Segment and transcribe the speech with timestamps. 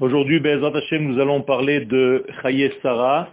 [0.00, 3.28] Aujourd'hui, Bezrat Hashem, nous allons parler de Chaye Sarah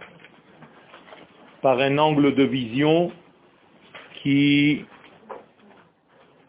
[1.60, 3.10] par un angle de vision
[4.22, 4.84] qui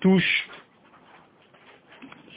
[0.02, 0.48] touche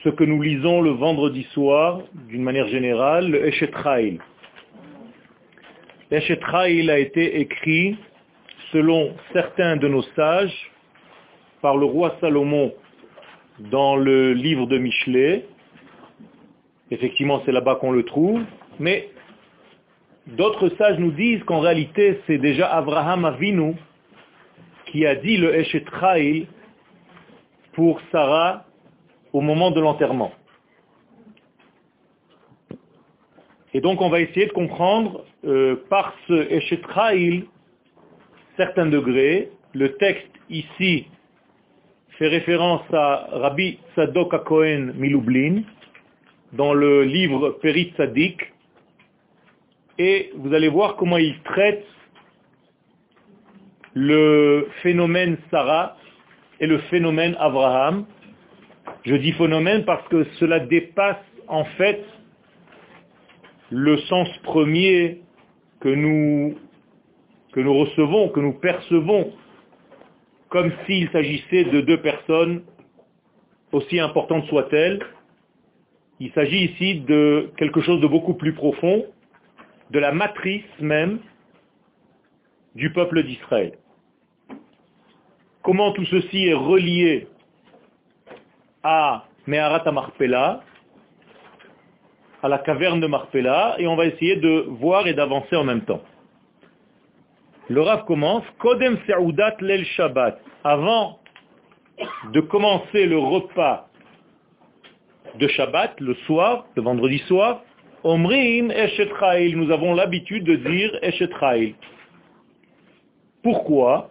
[0.02, 3.70] ce que nous lisons le vendredi soir, d'une manière générale, le Eshet
[6.10, 7.98] Chayil a été écrit,
[8.72, 10.72] selon certains de nos sages,
[11.60, 12.72] par le roi Salomon
[13.58, 15.44] dans le livre de Michelet,
[16.90, 18.42] Effectivement, c'est là-bas qu'on le trouve.
[18.78, 19.08] Mais
[20.26, 23.74] d'autres sages nous disent qu'en réalité, c'est déjà Abraham Avinu
[24.86, 25.84] qui a dit le Eshet
[27.72, 28.64] pour Sarah
[29.32, 30.32] au moment de l'enterrement.
[33.74, 36.80] Et donc on va essayer de comprendre euh, par ce Eshet
[38.56, 39.50] certains degrés.
[39.74, 41.06] Le texte ici
[42.18, 45.62] fait référence à Rabbi Sadok Cohen Milublin,
[46.56, 48.40] dans le livre Perit Sadik,
[49.98, 51.86] et vous allez voir comment il traite
[53.94, 55.96] le phénomène Sarah
[56.60, 58.06] et le phénomène Abraham.
[59.04, 62.04] Je dis phénomène parce que cela dépasse en fait
[63.70, 65.22] le sens premier
[65.80, 66.56] que nous,
[67.52, 69.32] que nous recevons, que nous percevons,
[70.50, 72.62] comme s'il s'agissait de deux personnes,
[73.72, 75.00] aussi importantes soient-elles,
[76.20, 79.04] il s'agit ici de quelque chose de beaucoup plus profond,
[79.90, 81.20] de la matrice même
[82.74, 83.72] du peuple d'Israël.
[85.62, 87.26] Comment tout ceci est relié
[88.82, 90.62] à Meharat Marpella,
[92.42, 95.82] à la caverne de Marpella, et on va essayer de voir et d'avancer en même
[95.82, 96.02] temps.
[97.68, 101.18] Le Rav commence, Kodem Se'udat Lel Shabbat, avant
[102.32, 103.88] de commencer le repas
[105.38, 107.62] de Shabbat, le soir, le vendredi soir,
[108.04, 109.10] Omrim Eshet
[109.54, 111.30] nous avons l'habitude de dire Eshet
[113.42, 114.10] Pourquoi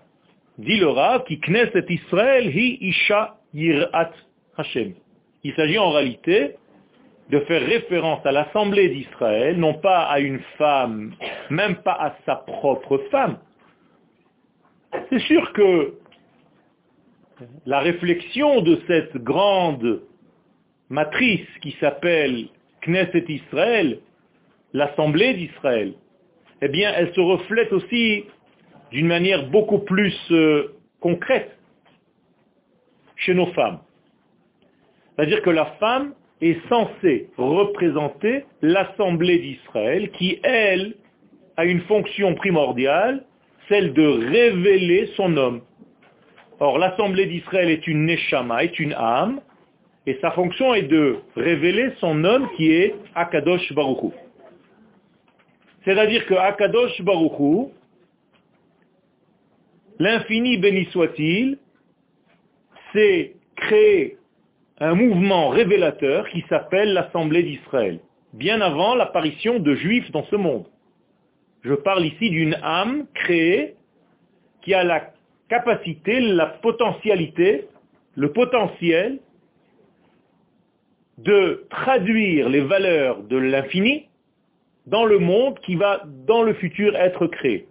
[0.58, 4.12] Dit le Rav, qui Knesset Israël, hi isha yirat
[4.58, 4.94] Hashem.
[5.44, 6.56] Il s'agit en réalité
[7.30, 11.14] de faire référence à l'assemblée d'Israël, non pas à une femme,
[11.50, 13.38] même pas à sa propre femme.
[15.10, 15.96] C'est sûr que
[17.66, 20.02] la réflexion de cette grande
[20.90, 22.48] matrice qui s'appelle
[22.82, 24.00] Knesset Israël,
[24.74, 25.94] l'Assemblée d'Israël,
[26.62, 28.26] eh bien, elle se reflète aussi
[28.92, 31.58] d'une manière beaucoup plus euh, concrète
[33.16, 33.80] chez nos femmes.
[35.16, 40.96] C'est-à-dire que la femme est censée représenter l'Assemblée d'Israël qui, elle,
[41.58, 43.26] a une fonction primordiale,
[43.70, 45.62] celle de révéler son homme.
[46.60, 49.42] Or, l'Assemblée d'Israël est une neshama, est une âme,
[50.08, 54.14] et sa fonction est de révéler son homme qui est Akadosh Baruchou.
[55.84, 57.72] C'est-à-dire que Akadosh Baruchou,
[60.00, 61.58] l'infini béni soit-il,
[62.94, 64.18] c'est créer
[64.80, 68.00] un mouvement révélateur qui s'appelle l'Assemblée d'Israël,
[68.34, 70.66] bien avant l'apparition de juifs dans ce monde.
[71.64, 73.76] Je parle ici d'une âme créée
[74.62, 75.14] qui a la
[75.50, 77.68] capacité, la potentialité,
[78.16, 79.20] le potentiel
[81.18, 84.08] de traduire les valeurs de l'infini
[84.86, 87.68] dans le monde qui va dans le futur être créé.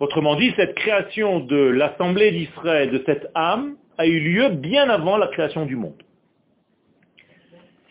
[0.00, 5.16] Autrement dit, cette création de l'Assemblée d'Israël, de cette âme, a eu lieu bien avant
[5.16, 6.00] la création du monde.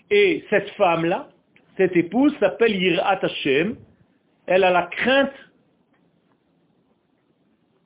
[0.09, 1.27] Et cette femme-là,
[1.75, 3.75] cette épouse s'appelle Yirat Hashem,
[4.45, 5.33] elle a la crainte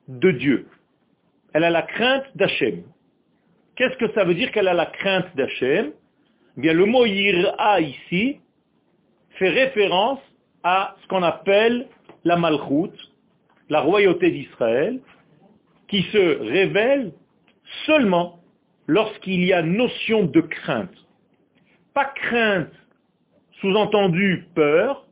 [0.06, 0.68] de Dieu.
[1.52, 2.84] Elle a la crainte d'Hachem.
[3.74, 5.92] Qu'est-ce que ça veut dire qu'elle a la crainte d'Hachem
[6.56, 8.40] le mot yira ici
[9.38, 10.20] fait référence
[10.62, 11.88] à ce qu'on appelle
[12.24, 12.98] la malchoute,
[13.68, 15.00] la royauté d'Israël,
[15.88, 17.12] qui se révèle
[17.86, 18.40] seulement
[18.86, 20.94] lorsqu'il y a notion de crainte.
[21.94, 22.72] Pas crainte,
[23.60, 25.06] sous-entendu peur,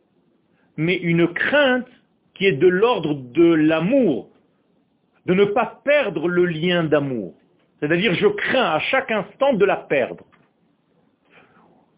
[0.76, 1.88] mais une crainte
[2.34, 4.31] qui est de l'ordre de l'amour,
[5.26, 7.34] de ne pas perdre le lien d'amour.
[7.81, 10.25] C'est-à-dire je crains à chaque instant de la perdre.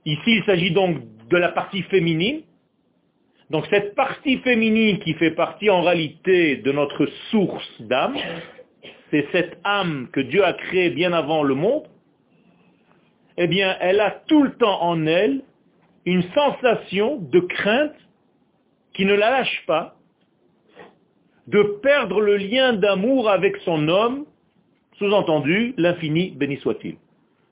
[0.04, 2.42] Ici, il s'agit donc de la partie féminine.
[3.50, 8.16] Donc cette partie féminine qui fait partie en réalité de notre source d'âme,
[9.10, 11.84] c'est cette âme que Dieu a créée bien avant le monde,
[13.36, 15.42] eh bien, elle a tout le temps en elle
[16.04, 17.94] une sensation de crainte
[18.94, 19.96] qui ne la lâche pas,
[21.46, 24.26] de perdre le lien d'amour avec son homme,
[24.98, 26.96] sous-entendu, l'infini béni soit-il.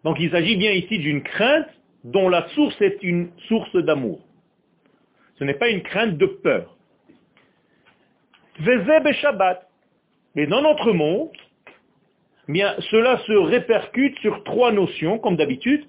[0.04, 1.68] Donc il s'agit bien ici d'une crainte
[2.04, 4.20] dont la source est une source d'amour.
[5.38, 6.76] Ce n'est pas une crainte de peur.
[9.12, 9.66] Shabbat.
[10.36, 11.30] Et dans notre monde,
[12.48, 15.84] eh bien, cela se répercute sur trois notions, comme d'habitude.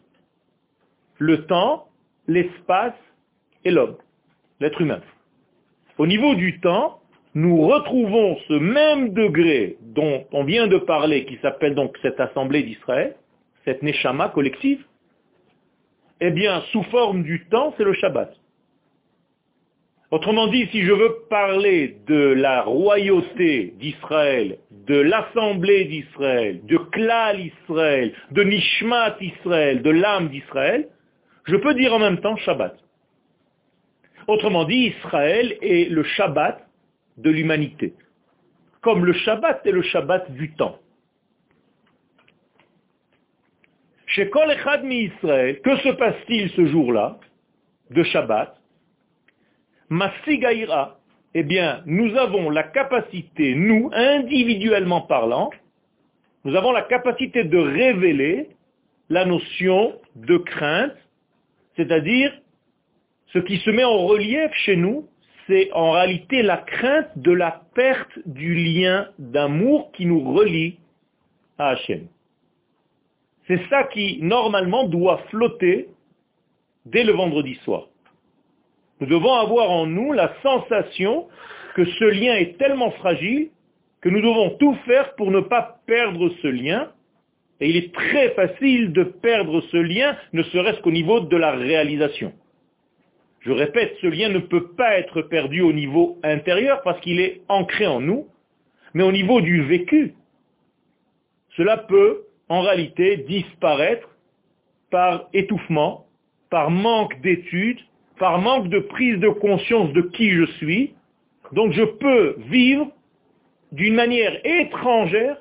[1.18, 1.88] Le temps,
[2.28, 2.96] l'espace
[3.64, 3.98] et l'homme,
[4.60, 5.02] l'être humain.
[5.98, 7.02] Au niveau du temps,
[7.34, 12.64] nous retrouvons ce même degré dont on vient de parler, qui s'appelle donc cette assemblée
[12.64, 13.16] d'Israël,
[13.66, 14.84] cette neshama collective,
[16.22, 18.32] eh bien, sous forme du temps, c'est le Shabbat.
[20.12, 27.40] Autrement dit, si je veux parler de la royauté d'Israël, de l'assemblée d'Israël, de Klal
[27.40, 30.90] Israël, de Nishmat Israël, de l'âme d'Israël,
[31.46, 32.78] je peux dire en même temps Shabbat.
[34.28, 36.68] Autrement dit, Israël est le Shabbat
[37.18, 37.94] de l'humanité,
[38.82, 40.78] comme le Shabbat est le Shabbat du temps.
[44.12, 44.54] Chez Kol
[44.90, 47.18] Israël, que se passe-t-il ce jour-là
[47.92, 48.58] de Shabbat?
[49.88, 51.00] Masigaïra,
[51.34, 55.50] eh bien, nous avons la capacité, nous, individuellement parlant,
[56.44, 58.50] nous avons la capacité de révéler
[59.10, 60.98] la notion de crainte,
[61.78, 62.34] c'est-à-dire
[63.28, 65.08] ce qui se met en relief chez nous,
[65.48, 70.80] c'est en réalité la crainte de la perte du lien d'amour qui nous relie
[71.58, 72.08] à Hachem.
[73.52, 75.90] C'est ça qui, normalement, doit flotter
[76.86, 77.88] dès le vendredi soir.
[79.02, 81.28] Nous devons avoir en nous la sensation
[81.76, 83.50] que ce lien est tellement fragile
[84.00, 86.94] que nous devons tout faire pour ne pas perdre ce lien.
[87.60, 91.52] Et il est très facile de perdre ce lien, ne serait-ce qu'au niveau de la
[91.52, 92.32] réalisation.
[93.42, 97.42] Je répète, ce lien ne peut pas être perdu au niveau intérieur parce qu'il est
[97.50, 98.28] ancré en nous,
[98.94, 100.14] mais au niveau du vécu,
[101.58, 102.22] cela peut
[102.52, 104.10] en réalité disparaître
[104.90, 106.06] par étouffement,
[106.50, 107.80] par manque d'études,
[108.20, 110.94] par manque de prise de conscience de qui je suis.
[111.54, 112.92] Donc je peux vivre
[113.72, 115.38] d'une manière étrangère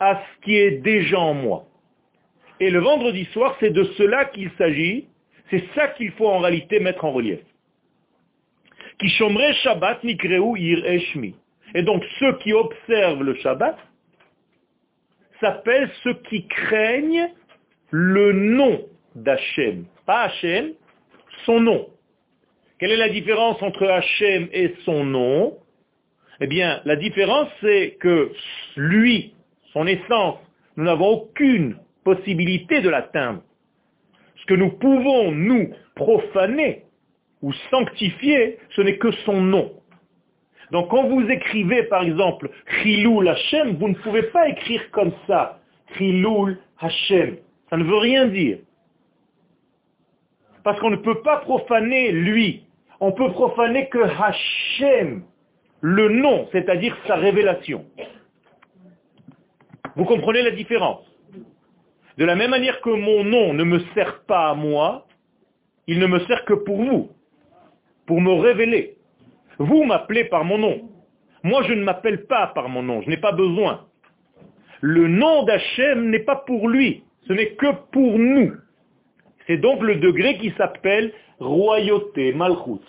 [0.00, 1.66] à ce qui est déjà en moi.
[2.60, 5.04] Et le vendredi soir, c'est de cela qu'il s'agit
[5.50, 7.40] c'est ça qu'il faut en réalité mettre en relief.
[8.98, 10.84] Qui Shabbat ir
[11.74, 13.76] Et donc ceux qui observent le Shabbat
[15.40, 17.30] s'appellent ceux qui craignent
[17.90, 18.80] le nom
[19.14, 19.84] d'Hachem.
[20.06, 20.72] Pas Hachem,
[21.44, 21.88] son nom.
[22.78, 25.58] Quelle est la différence entre Hachem et son nom?
[26.40, 28.32] Eh bien, la différence, c'est que
[28.76, 29.34] lui,
[29.72, 30.38] son essence,
[30.76, 33.42] nous n'avons aucune possibilité de l'atteindre
[34.46, 36.84] que nous pouvons, nous, profaner
[37.42, 39.72] ou sanctifier, ce n'est que son nom.
[40.72, 42.50] Donc quand vous écrivez par exemple
[42.82, 45.60] Chiloul Hashem, vous ne pouvez pas écrire comme ça,
[45.96, 47.36] Chiloul Hashem.
[47.70, 48.58] Ça ne veut rien dire.
[50.64, 52.64] Parce qu'on ne peut pas profaner lui.
[53.00, 55.22] On peut profaner que Hashem,
[55.80, 57.84] le nom, c'est-à-dire sa révélation.
[59.94, 61.04] Vous comprenez la différence?
[62.18, 65.06] De la même manière que mon nom ne me sert pas à moi,
[65.86, 67.10] il ne me sert que pour vous,
[68.06, 68.95] pour me révéler.
[69.58, 70.88] Vous m'appelez par mon nom.
[71.42, 73.86] Moi, je ne m'appelle pas par mon nom, je n'ai pas besoin.
[74.80, 78.52] Le nom d'Hachem n'est pas pour lui, ce n'est que pour nous.
[79.46, 82.82] C'est donc le degré qui s'appelle royauté, malchut.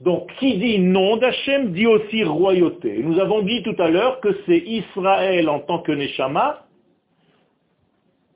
[0.00, 3.02] Donc, qui dit nom d'Hachem dit aussi royauté.
[3.02, 6.64] Nous avons dit tout à l'heure que c'est Israël en tant que Neshama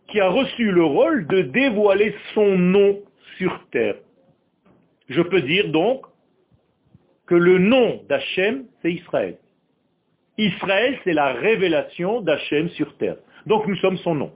[0.09, 3.01] qui a reçu le rôle de dévoiler son nom
[3.39, 3.97] sur terre.
[5.09, 6.07] Je peux dire donc
[7.27, 9.39] que le nom d'Hachem, c'est Israël.
[10.37, 13.17] Israël, c'est la révélation d'Hachem sur terre.
[13.47, 14.33] Donc nous sommes son nom.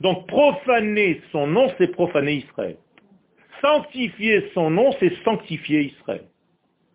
[0.00, 2.76] Donc profaner son nom, c'est profaner Israël.
[3.60, 6.24] Sanctifier son nom, c'est sanctifier Israël,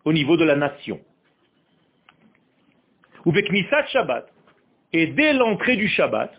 [0.04, 1.00] au niveau de la nation.
[3.24, 3.32] Ou
[3.88, 4.28] Shabbat.
[4.92, 6.32] Et dès l'entrée du Shabbat,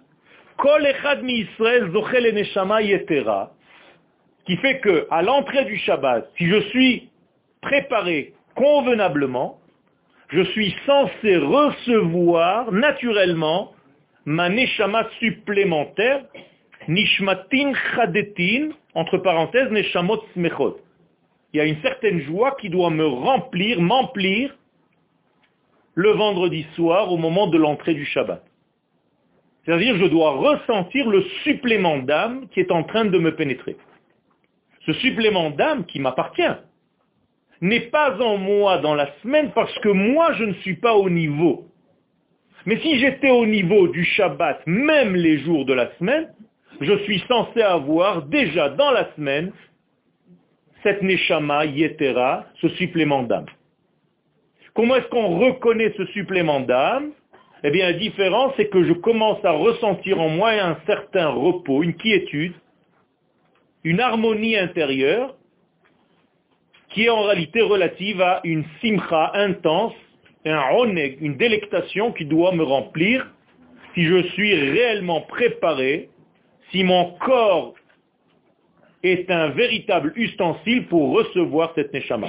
[4.46, 7.10] qui fait que à l'entrée du Shabbat, si je suis
[7.62, 9.58] préparé convenablement,
[10.30, 13.74] je suis censé recevoir naturellement
[14.26, 16.26] ma neshama supplémentaire,
[16.88, 20.78] nishmatin chadetin, entre parenthèses, neshamot smechot.
[21.54, 24.56] Il y a une certaine joie qui doit me remplir, m'emplir
[25.96, 28.44] le vendredi soir au moment de l'entrée du Shabbat.
[29.66, 33.78] C'est-à-dire je dois ressentir le supplément d'âme qui est en train de me pénétrer.
[34.86, 36.56] Ce supplément d'âme qui m'appartient
[37.62, 41.10] n'est pas en moi dans la semaine parce que moi je ne suis pas au
[41.10, 41.66] niveau.
[42.66, 46.30] Mais si j'étais au niveau du Shabbat, même les jours de la semaine,
[46.82, 49.52] je suis censé avoir déjà dans la semaine
[50.84, 53.46] cette neshama yetera, ce supplément d'âme.
[54.74, 57.12] Comment est-ce qu'on reconnaît ce supplément d'âme?
[57.64, 61.84] Eh bien, la différence, c'est que je commence à ressentir en moi un certain repos,
[61.84, 62.54] une quiétude,
[63.84, 65.36] une harmonie intérieure,
[66.90, 69.94] qui est en réalité relative à une simcha intense,
[70.46, 70.62] un
[71.22, 73.28] une délectation qui doit me remplir
[73.94, 76.10] si je suis réellement préparé,
[76.72, 77.74] si mon corps
[79.04, 82.28] est un véritable ustensile pour recevoir cette neshama.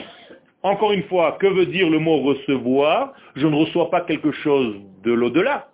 [0.62, 3.14] Encore une fois, que veut dire le mot recevoir?
[3.34, 5.68] Je ne reçois pas quelque chose de l'au-delà.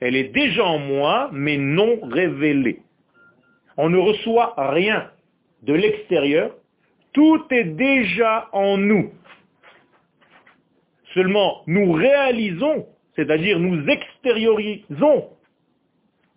[0.00, 2.80] Elle est déjà en moi, mais non révélée.
[3.76, 5.10] On ne reçoit rien
[5.62, 6.52] de l'extérieur.
[7.12, 9.10] Tout est déjà en nous.
[11.14, 15.28] Seulement, nous réalisons, c'est-à-dire nous extériorisons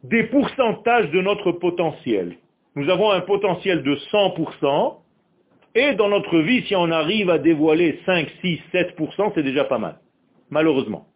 [0.03, 2.35] des pourcentages de notre potentiel.
[2.75, 4.97] Nous avons un potentiel de 100%,
[5.75, 9.77] et dans notre vie, si on arrive à dévoiler 5, 6, 7%, c'est déjà pas
[9.77, 9.99] mal,
[10.49, 11.07] malheureusement.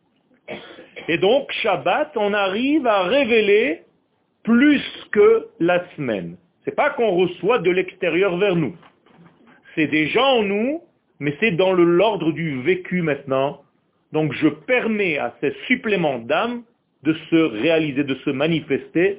[1.07, 3.81] Et donc, Shabbat, on arrive à révéler
[4.43, 6.37] plus que la semaine.
[6.63, 8.75] Ce n'est pas qu'on reçoit de l'extérieur vers nous.
[9.75, 10.81] C'est déjà en nous,
[11.19, 13.61] mais c'est dans l'ordre du vécu maintenant.
[14.11, 16.63] Donc je permets à ces suppléments d'âme
[17.03, 19.17] de se réaliser, de se manifester,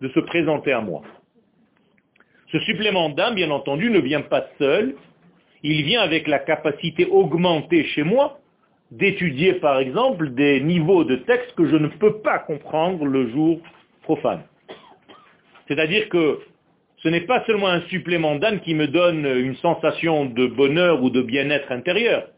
[0.00, 1.02] de se présenter à moi.
[2.52, 4.94] Ce supplément d'âme, bien entendu, ne vient pas seul.
[5.62, 8.38] Il vient avec la capacité augmentée chez moi
[8.90, 13.58] d'étudier, par exemple, des niveaux de texte que je ne peux pas comprendre le jour
[14.02, 14.42] profane.
[15.66, 16.38] C'est-à-dire que
[17.04, 21.10] ce n'est pas seulement un supplément d'âme qui me donne une sensation de bonheur ou
[21.10, 22.28] de bien-être intérieur.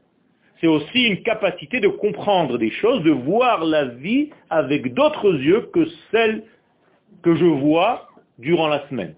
[0.61, 5.70] C'est aussi une capacité de comprendre des choses, de voir la vie avec d'autres yeux
[5.73, 6.42] que celles
[7.23, 8.08] que je vois
[8.38, 9.14] durant la semaine.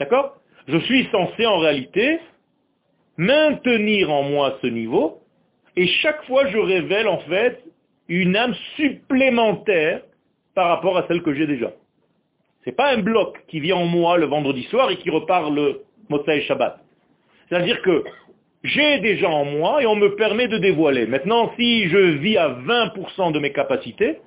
[0.00, 0.36] D'accord?
[0.66, 2.18] Je suis censé en réalité
[3.16, 5.20] maintenir en moi ce niveau
[5.76, 7.62] et chaque fois je révèle en fait
[8.08, 10.02] une âme supplémentaire
[10.56, 11.70] par rapport à celle que j'ai déjà.
[12.64, 15.50] Ce n'est pas un bloc qui vient en moi le vendredi soir et qui repart
[15.52, 16.78] le Motsai Shabbat.
[17.48, 18.04] C'est-à-dire que
[18.62, 21.06] j'ai déjà en moi et on me permet de dévoiler.
[21.06, 24.18] Maintenant, si je vis à 20% de mes capacités,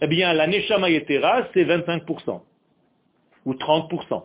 [0.00, 2.40] eh bien, la Neshama c'est 25%.
[3.46, 4.24] Ou 30%.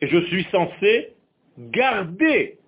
[0.00, 1.14] Et je suis censé
[1.58, 2.58] garder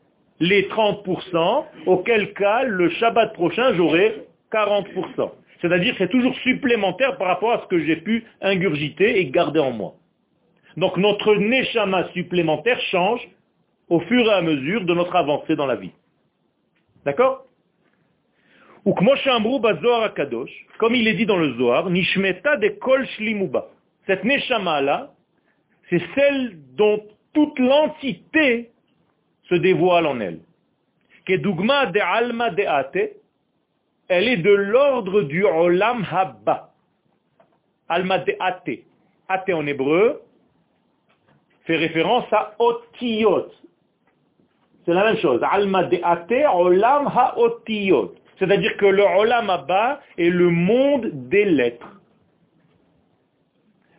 [0.40, 5.30] les 30%, auquel cas, le Shabbat prochain, j'aurai 40%.
[5.60, 9.60] C'est-à-dire que c'est toujours supplémentaire par rapport à ce que j'ai pu ingurgiter et garder
[9.60, 9.94] en moi.
[10.76, 13.26] Donc notre Neshama supplémentaire change
[13.88, 15.92] au fur et à mesure de notre avancée dans la vie.
[17.04, 17.44] D'accord?
[18.84, 19.08] Ou comme
[20.94, 23.66] il est dit dans le Zohar, Nishmeta de Kol Shlimuba.
[24.06, 25.10] Cette Neshama-là,
[25.90, 27.02] c'est celle dont
[27.34, 28.70] toute l'entité
[29.48, 30.40] se dévoile en elle.
[31.26, 32.64] Kedugma de alma de
[34.08, 36.70] elle est de l'ordre du olam haba.
[37.88, 38.80] Alma de ate.
[39.28, 40.20] Ate en hébreu
[41.66, 43.46] fait référence à otiyot.
[44.84, 45.40] C'est la même chose.
[45.42, 45.88] Alma
[46.54, 48.14] olam ha otiyot.
[48.38, 52.00] C'est-à-dire que le olam haba est le monde des lettres.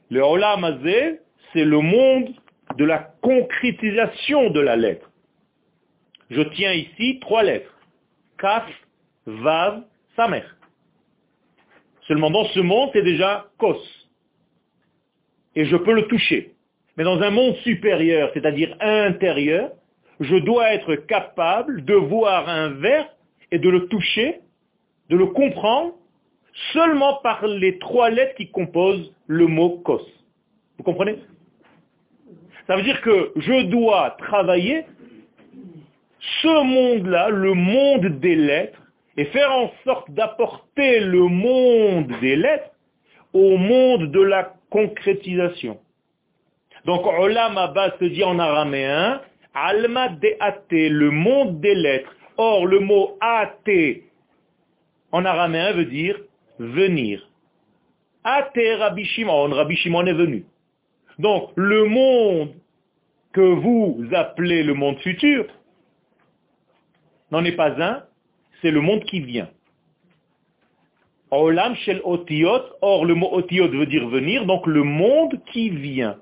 [0.10, 1.20] Le olam azé,
[1.54, 2.34] c'est le monde
[2.78, 5.10] de la concrétisation de la lettre.
[6.30, 7.78] Je tiens ici trois lettres.
[8.38, 8.66] Kaf,
[9.26, 9.84] Vav,
[10.16, 10.44] Samer.
[12.08, 13.78] Seulement dans ce monde, c'est déjà Kos.
[15.56, 16.51] Et je peux le toucher.
[16.98, 19.72] Mais dans un monde supérieur, c'est-à-dire intérieur,
[20.20, 23.08] je dois être capable de voir un verre
[23.52, 24.40] et de le toucher,
[25.10, 25.94] de le comprendre,
[26.74, 30.06] seulement par les trois lettres qui composent le mot Kos.
[30.78, 31.18] Vous comprenez?
[32.68, 34.86] Ça veut dire que je dois travailler
[36.42, 38.82] ce monde-là, le monde des lettres,
[39.18, 42.70] et faire en sorte d'apporter le monde des lettres
[43.34, 45.80] au monde de la concrétisation.
[46.86, 49.22] Donc, Olam Abba se dit en araméen,
[49.54, 52.16] Alma Deate, le monde des lettres.
[52.38, 54.04] Or, le mot Ate
[55.12, 56.18] en araméen veut dire
[56.58, 57.28] venir.
[58.24, 60.46] Ate Rabbi Shimon, Rabbi est venu.
[61.20, 62.54] Donc, le monde
[63.34, 65.46] que vous appelez le monde futur
[67.32, 68.04] n'en est pas un,
[68.62, 69.50] c'est le monde qui vient.
[71.32, 76.18] Olam shel otiot, or le mot otiot veut dire venir, donc le monde qui vient.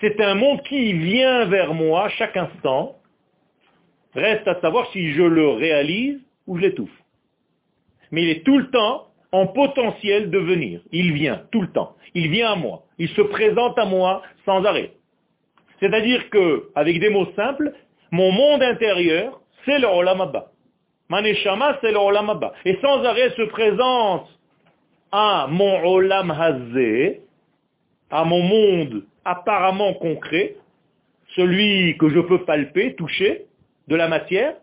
[0.00, 2.96] C'est un monde qui vient vers moi chaque instant.
[4.14, 7.02] Reste à savoir si je le réalise ou je l'étouffe.
[8.10, 10.80] Mais il est tout le temps en potentiel de venir.
[10.92, 11.96] Il vient tout le temps.
[12.14, 12.84] Il vient à moi.
[12.98, 14.92] Il se présente à moi sans arrêt.
[15.80, 17.72] C'est-à-dire que, avec des mots simples,
[18.12, 20.32] Mon monde intérieur, c'est le Olam.
[21.08, 22.40] Maneshama, c'est le Olam.
[22.64, 24.28] Et sans arrêt se présente
[25.10, 27.22] à mon Olam Hazé,
[28.10, 30.56] à mon monde apparemment concret,
[31.34, 33.46] celui que je peux palper, toucher,
[33.88, 34.54] de la matière,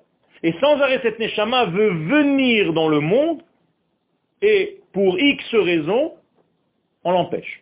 [0.42, 3.42] et sans arrêt cette Neshama veut venir dans le monde,
[4.42, 6.14] et pour X raisons,
[7.04, 7.62] on l'empêche.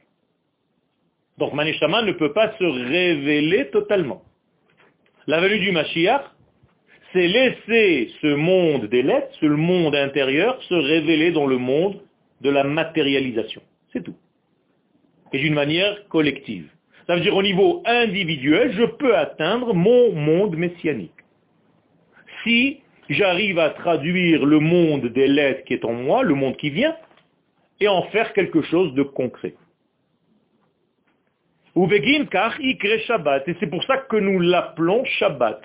[1.38, 4.24] Donc Maneshama ne peut pas se révéler totalement.
[5.28, 6.24] La venue du Mashiach,
[7.14, 12.00] c'est laisser ce monde des lettres, ce monde intérieur, se révéler dans le monde
[12.42, 13.62] de la matérialisation.
[13.92, 14.16] C'est tout.
[15.34, 16.70] Et d'une manière collective.
[17.12, 21.12] Ça veut dire au niveau individuel, je peux atteindre mon monde messianique.
[22.42, 26.70] Si j'arrive à traduire le monde des lettres qui est en moi, le monde qui
[26.70, 26.96] vient,
[27.82, 29.56] et en faire quelque chose de concret.
[31.76, 35.64] Et c'est pour ça que nous l'appelons Shabbat.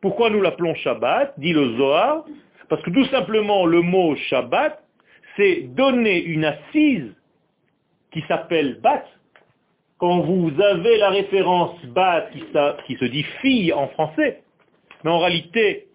[0.00, 2.24] Pourquoi nous l'appelons Shabbat dit le Zohar?
[2.70, 4.82] Parce que tout simplement, le mot Shabbat,
[5.36, 7.14] c'est donner une assise
[8.12, 9.04] qui s'appelle Bat.
[9.98, 12.30] Quand vous avez la référence Bat
[12.86, 14.42] qui, se dit fille en français,
[15.02, 15.88] mais en réalité,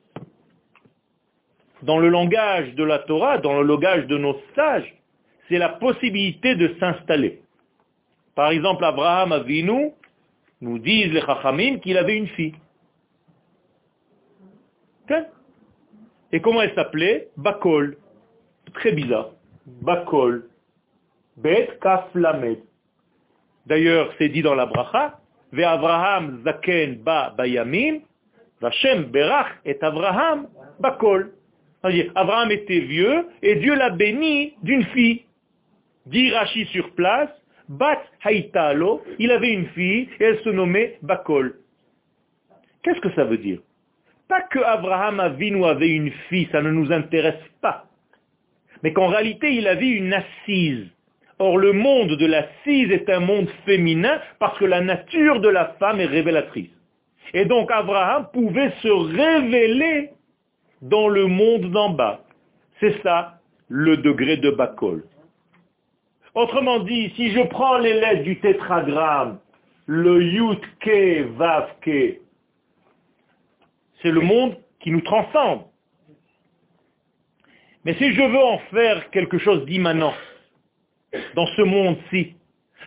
[1.83, 4.93] dans le langage de la Torah, dans le langage de nos sages,
[5.47, 7.41] c'est la possibilité de s'installer.
[8.35, 9.91] Par exemple, Abraham Avinu,
[10.63, 12.55] nous disent les Chachamim qu'il avait une fille.
[16.31, 17.29] Et comment elle s'appelait?
[17.37, 17.97] Bakol.
[18.73, 19.31] Très bizarre.
[19.65, 20.49] Bakol.
[21.37, 22.09] Bet kaf
[23.65, 25.19] D'ailleurs, c'est dit dans la bracha,
[25.53, 27.99] Abraham zaken ba bayamim,
[28.61, 30.47] Vashem berach et Abraham
[30.79, 31.33] bakol.
[32.15, 35.25] Abraham était vieux et Dieu l'a béni d'une fille.
[36.05, 37.29] Dit Rashi sur place,
[37.69, 41.55] Bat Haïtalo, il avait une fille et elle se nommait Bakol.
[42.83, 43.59] Qu'est-ce que ça veut dire?
[44.27, 47.85] Pas que Abraham Avinu avait une fille, ça ne nous intéresse pas.
[48.81, 50.87] Mais qu'en réalité, il avait une assise.
[51.39, 55.75] Or, le monde de l'assise est un monde féminin parce que la nature de la
[55.79, 56.69] femme est révélatrice.
[57.33, 60.11] Et donc, Abraham pouvait se révéler
[60.81, 62.21] dans le monde d'en bas.
[62.79, 65.03] C'est ça, le degré de Bakol.
[66.35, 69.39] Autrement dit, si je prends les lettres du tétragramme,
[69.85, 72.19] le Yud Ke Vav Ke,
[74.01, 75.61] c'est le monde qui nous transcende.
[77.85, 80.13] Mais si je veux en faire quelque chose d'immanent
[81.35, 82.35] dans ce monde-ci,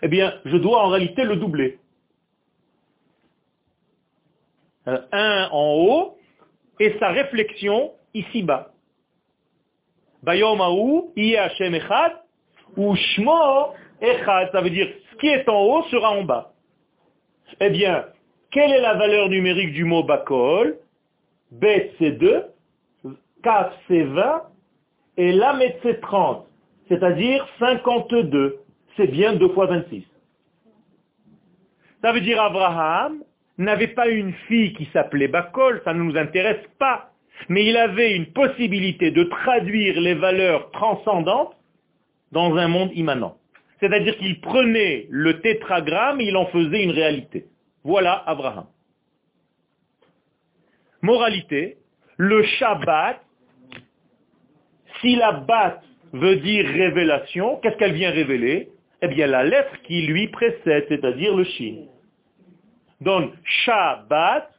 [0.03, 1.79] eh bien, je dois en réalité le doubler.
[4.87, 6.19] Un en haut
[6.79, 8.73] et sa réflexion ici-bas.
[10.23, 12.13] Bayom Hashem Echad,
[12.77, 16.53] ou Shmo Echad, ça veut dire ce qui est en haut sera en bas.
[17.61, 18.07] Eh bien,
[18.51, 20.79] quelle est la valeur numérique du mot Bakol?
[21.51, 22.45] Bet c'est 2,
[23.43, 24.43] Kaf c'est 20,
[25.17, 26.47] et Lamet c'est 30,
[26.89, 28.59] c'est-à-dire 52.
[28.97, 30.05] C'est bien 2 fois 26.
[32.03, 33.23] Ça veut dire Abraham
[33.59, 37.11] n'avait pas une fille qui s'appelait Bakol, ça ne nous intéresse pas.
[37.49, 41.55] Mais il avait une possibilité de traduire les valeurs transcendantes
[42.33, 43.37] dans un monde immanent.
[43.81, 47.47] C'est-à-dire qu'il prenait le tétragramme et il en faisait une réalité.
[47.85, 48.67] Voilà Abraham.
[51.03, 51.77] Moralité,
[52.17, 53.21] le Shabbat,
[55.01, 55.81] si la bat
[56.19, 58.69] veut dire révélation, qu'est-ce qu'elle vient révéler?
[59.03, 61.85] Eh bien la lettre qui lui précède, c'est-à-dire le Shin.
[63.01, 64.51] Donc Shabbat,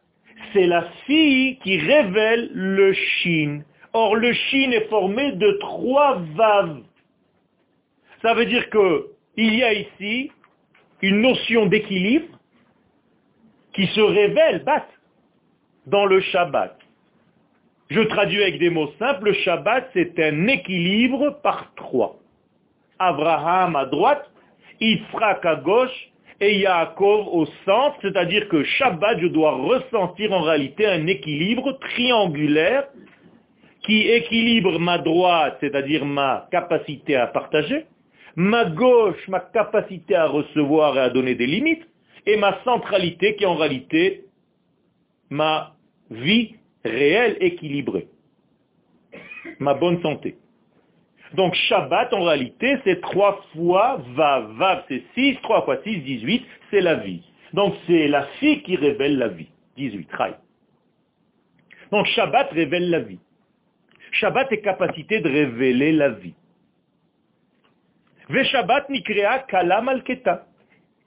[0.53, 3.61] c'est la fille qui révèle le Shin.
[3.93, 6.83] Or le Shin est formé de trois vaves.
[8.21, 10.31] Ça veut dire qu'il y a ici
[11.01, 12.37] une notion d'équilibre
[13.73, 14.87] qui se révèle, bat,
[15.85, 16.76] dans le Shabbat.
[17.89, 22.17] Je traduis avec des mots simples, le Shabbat c'est un équilibre par trois.
[22.99, 24.29] Abraham à droite,
[24.81, 30.85] Yitzhak à gauche et Yaakov au centre, c'est-à-dire que Shabbat, je dois ressentir en réalité
[30.85, 32.87] un équilibre triangulaire
[33.85, 37.85] qui équilibre ma droite, c'est-à-dire ma capacité à partager,
[38.35, 41.87] ma gauche, ma capacité à recevoir et à donner des limites,
[42.25, 44.25] et ma centralité qui est en réalité
[45.29, 45.73] ma
[46.11, 46.55] vie
[46.87, 48.07] réelle équilibrée.
[49.59, 50.37] Ma bonne santé.
[51.33, 54.51] Donc Shabbat, en réalité, c'est trois fois Vav.
[54.53, 57.21] Vav, c'est 6, 3 fois 6, 18, c'est la vie.
[57.53, 59.49] Donc c'est la fille qui révèle la vie.
[59.77, 60.33] 18, Rai.
[61.91, 63.19] Donc Shabbat révèle la vie.
[64.11, 66.33] Shabbat est capacité de révéler la vie.
[68.29, 70.03] Ve Shabbat nikrea kala al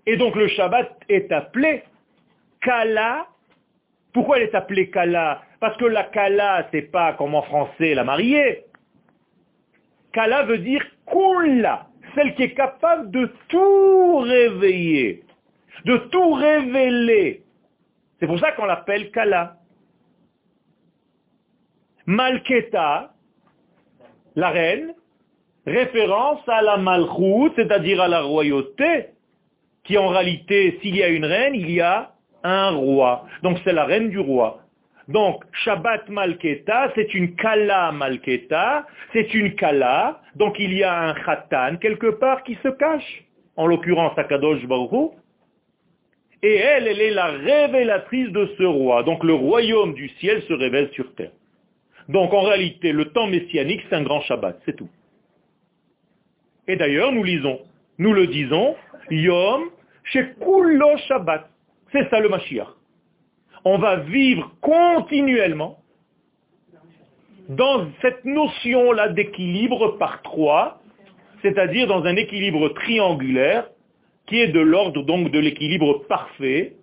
[0.06, 1.82] Et donc le Shabbat est appelé
[2.62, 3.26] kala
[4.12, 8.04] Pourquoi elle est appelée Kala Parce que la Kala, c'est pas comme en français la
[8.04, 8.64] mariée.
[10.12, 15.22] Kala veut dire Kula, celle qui est capable de tout réveiller,
[15.84, 17.42] de tout révéler.
[18.18, 19.56] C'est pour ça qu'on l'appelle Kala.
[22.06, 23.12] Malketa,
[24.34, 24.94] la reine,
[25.66, 29.10] référence à la malchoute, c'est-à-dire à la royauté,
[29.84, 33.26] qui en réalité, s'il y a une reine, il y a un roi.
[33.42, 34.60] Donc c'est la reine du roi.
[35.08, 41.14] Donc Shabbat Malketa, c'est une Kala Malketa, c'est une Kala, donc il y a un
[41.14, 43.24] Khatan quelque part qui se cache,
[43.56, 45.12] en l'occurrence Akadosh Baruch
[46.42, 49.02] et elle, elle est la révélatrice de ce roi.
[49.02, 51.32] Donc le royaume du ciel se révèle sur terre.
[52.08, 54.88] Donc en réalité, le temps messianique, c'est un grand Shabbat, c'est tout.
[56.66, 57.60] Et d'ailleurs, nous lisons,
[57.98, 58.74] nous le disons,
[59.10, 59.70] Yom
[60.04, 61.49] Shekulo Shabbat.
[61.92, 62.68] C'est ça le Mashiach.
[63.64, 65.82] On va vivre continuellement
[67.48, 70.80] dans cette notion-là d'équilibre par trois,
[71.42, 73.68] c'est-à-dire dans un équilibre triangulaire
[74.26, 76.74] qui est de l'ordre donc de l'équilibre parfait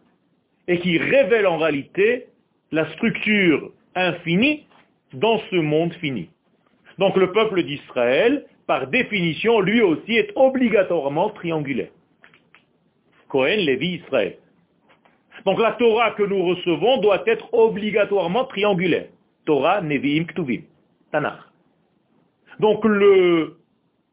[0.67, 2.25] et qui révèle en réalité
[2.71, 4.65] la structure infinie
[5.13, 6.29] dans ce monde fini.
[6.99, 11.91] Donc le peuple d'Israël par définition, lui aussi est obligatoirement triangulaire.
[13.29, 14.37] Cohen, Lévi, Israël.
[15.45, 19.07] Donc la Torah que nous recevons doit être obligatoirement triangulaire.
[19.45, 20.61] Torah, Nevi'im, Ktuvim.
[21.11, 21.39] Tanakh.
[22.59, 23.57] Donc le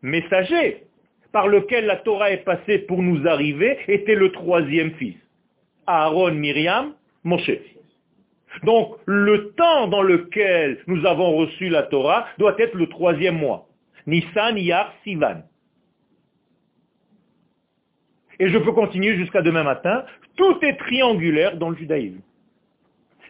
[0.02, 0.84] messager
[1.32, 5.16] par lequel la Torah est passée pour nous arriver était le troisième fils.
[5.86, 7.50] Aaron, Myriam, Moshe.
[8.62, 13.66] Donc le temps dans lequel nous avons reçu la Torah doit être le troisième mois.
[14.06, 15.42] Nissan, Yar, Sivan.
[18.38, 20.04] Et je peux continuer jusqu'à demain matin.
[20.36, 22.20] Tout est triangulaire dans le judaïsme.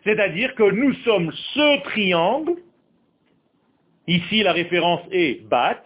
[0.04, 2.54] C'est-à-dire que nous sommes ce triangle.
[4.06, 5.82] Ici, la référence est Bat,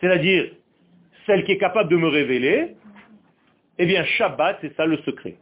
[0.00, 0.50] c'est-à-dire
[1.26, 2.74] celle qui est capable de me révéler.
[3.78, 5.36] Eh bien, Shabbat, c'est ça le secret.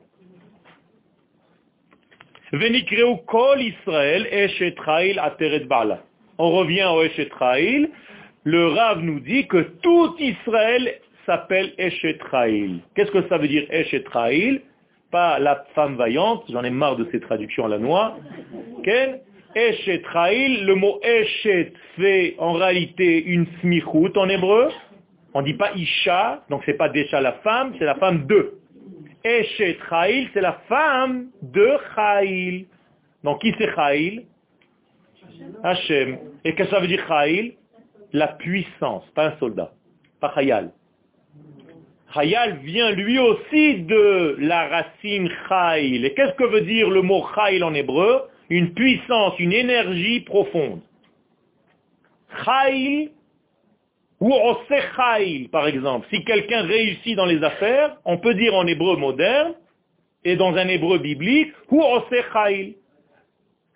[3.27, 4.29] kol Israël
[6.39, 7.89] On revient au Eshetrail
[8.45, 12.81] le Rav nous dit que tout Israël s'appelle Eshetraïl.
[12.95, 14.63] Qu'est-ce que ça veut dire Eshetraïl
[15.11, 18.17] Pas la femme vaillante, j'en ai marre de ces traductions à la noix.
[18.85, 19.21] Ken?
[19.55, 24.71] Eshetraïl, le mot Eshet fait en réalité une smichut en hébreu.
[25.35, 28.55] On ne dit pas Isha, donc c'est pas déjà la femme, c'est la femme de.
[29.25, 32.67] Eshetraïl, c'est la femme de Chaïl.
[33.25, 34.25] Donc qui c'est Chaïl
[35.63, 36.19] Hachem.
[36.45, 37.55] Et qu'est-ce que ça veut dire Chaïl
[38.13, 39.73] la puissance, pas un soldat,
[40.21, 40.73] pas Hayal.
[42.15, 46.05] Hayal vient lui aussi de la racine Chayil.
[46.05, 48.23] Et qu'est-ce que veut dire le mot Chayil en hébreu?
[48.51, 50.81] Une puissance, une énergie profonde.
[52.45, 53.11] Chayil
[54.21, 54.33] ou
[54.69, 56.07] Chayil, par exemple.
[56.13, 59.55] Si quelqu'un réussit dans les affaires, on peut dire en hébreu moderne
[60.25, 61.83] et dans un hébreu biblique, ou
[62.33, 62.77] Chayil.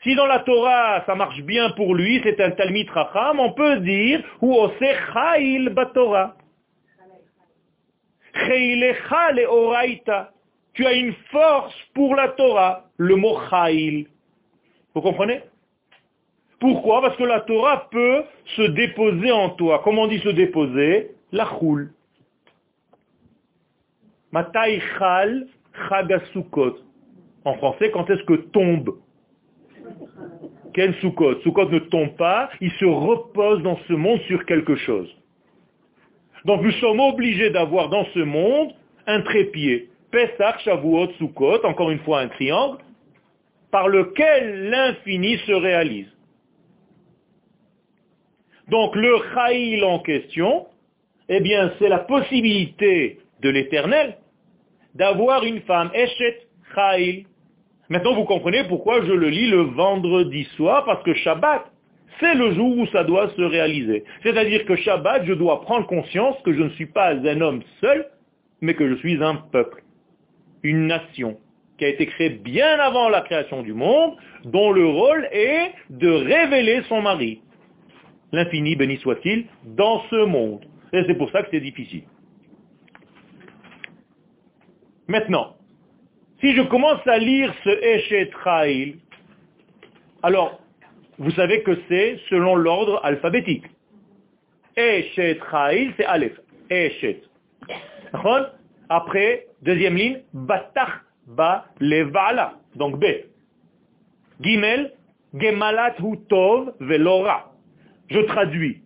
[0.03, 3.81] Si dans la Torah, ça marche bien pour lui, c'est un Talmid Racham, on peut
[3.81, 6.37] dire, ou Osechail Batorah.
[10.75, 14.07] Tu as une force pour la Torah, le mot Chail.
[14.95, 15.41] Vous comprenez?
[16.59, 17.03] Pourquoi?
[17.03, 18.25] Parce que la Torah peut
[18.57, 19.81] se déposer en toi.
[19.85, 21.11] Comment on dit se déposer?
[21.33, 21.93] La choule.
[24.33, 25.47] Matai chal
[25.89, 26.79] chagasukot.
[27.45, 28.97] En français, quand est-ce que tombe?
[30.75, 31.41] Ken Sukkot.
[31.41, 35.09] Sukkot ne tombe pas, il se repose dans ce monde sur quelque chose.
[36.47, 38.73] Donc nous sommes obligés d'avoir dans ce monde
[39.09, 39.89] un trépied.
[40.13, 42.79] Pesach, Shavuot, Sukkot, encore une fois un triangle,
[43.73, 46.07] par lequel l'infini se réalise.
[48.69, 50.67] Donc le Chaïl en question,
[51.29, 54.17] eh bien c'est la possibilité de l'éternel
[54.95, 57.27] d'avoir une femme, Eshet Chaïl.
[57.89, 61.65] Maintenant, vous comprenez pourquoi je le lis le vendredi soir, parce que Shabbat,
[62.21, 64.05] c'est le jour où ça doit se réaliser.
[64.23, 68.07] C'est-à-dire que Shabbat, je dois prendre conscience que je ne suis pas un homme seul,
[68.61, 69.83] mais que je suis un peuple,
[70.63, 71.39] une nation,
[71.79, 76.09] qui a été créée bien avant la création du monde, dont le rôle est de
[76.09, 77.43] révéler son mari.
[78.33, 80.65] L'infini, béni soit-il, dans ce monde.
[80.93, 82.05] Et c'est pour ça que c'est difficile.
[85.09, 85.57] Maintenant,
[86.41, 88.31] si je commence à lire ce Eshet
[90.23, 90.61] alors,
[91.19, 93.65] vous savez que c'est selon l'ordre alphabétique.
[94.77, 95.41] Eshet
[95.97, 96.39] c'est Aleph.
[96.71, 97.23] Eshet.
[98.89, 102.55] Après, deuxième ligne, Batach Ba Levala.
[102.77, 103.05] Donc B.
[104.41, 104.93] Gimel,
[105.35, 107.53] Gemalat hu tov velora.
[108.09, 108.83] Je traduis.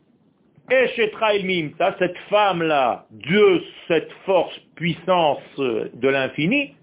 [0.69, 6.75] cette femme-là, de cette force, puissance de l'infini,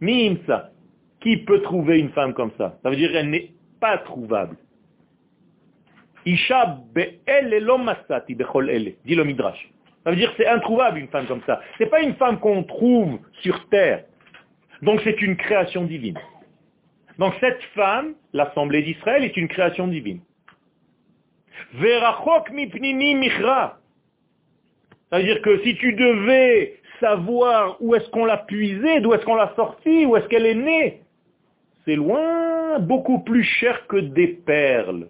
[0.00, 0.70] mimsa.
[1.20, 2.78] Qui peut trouver une femme comme ça?
[2.82, 4.56] Ça veut dire qu'elle n'est pas trouvable.
[10.04, 11.60] Ça veut dire que c'est introuvable une femme comme ça.
[11.78, 14.04] Ce n'est pas une femme qu'on trouve sur terre.
[14.82, 16.18] Donc c'est une création divine.
[17.18, 20.20] Donc cette femme, l'assemblée d'Israël, est une création divine.
[21.74, 23.78] Verachok mipnimi michra.
[25.10, 29.24] Ça veut dire que si tu devais savoir où est-ce qu'on l'a puisée, d'où est-ce
[29.24, 31.02] qu'on l'a sortie, où est-ce qu'elle est née,
[31.84, 35.08] c'est loin, beaucoup plus cher que des perles.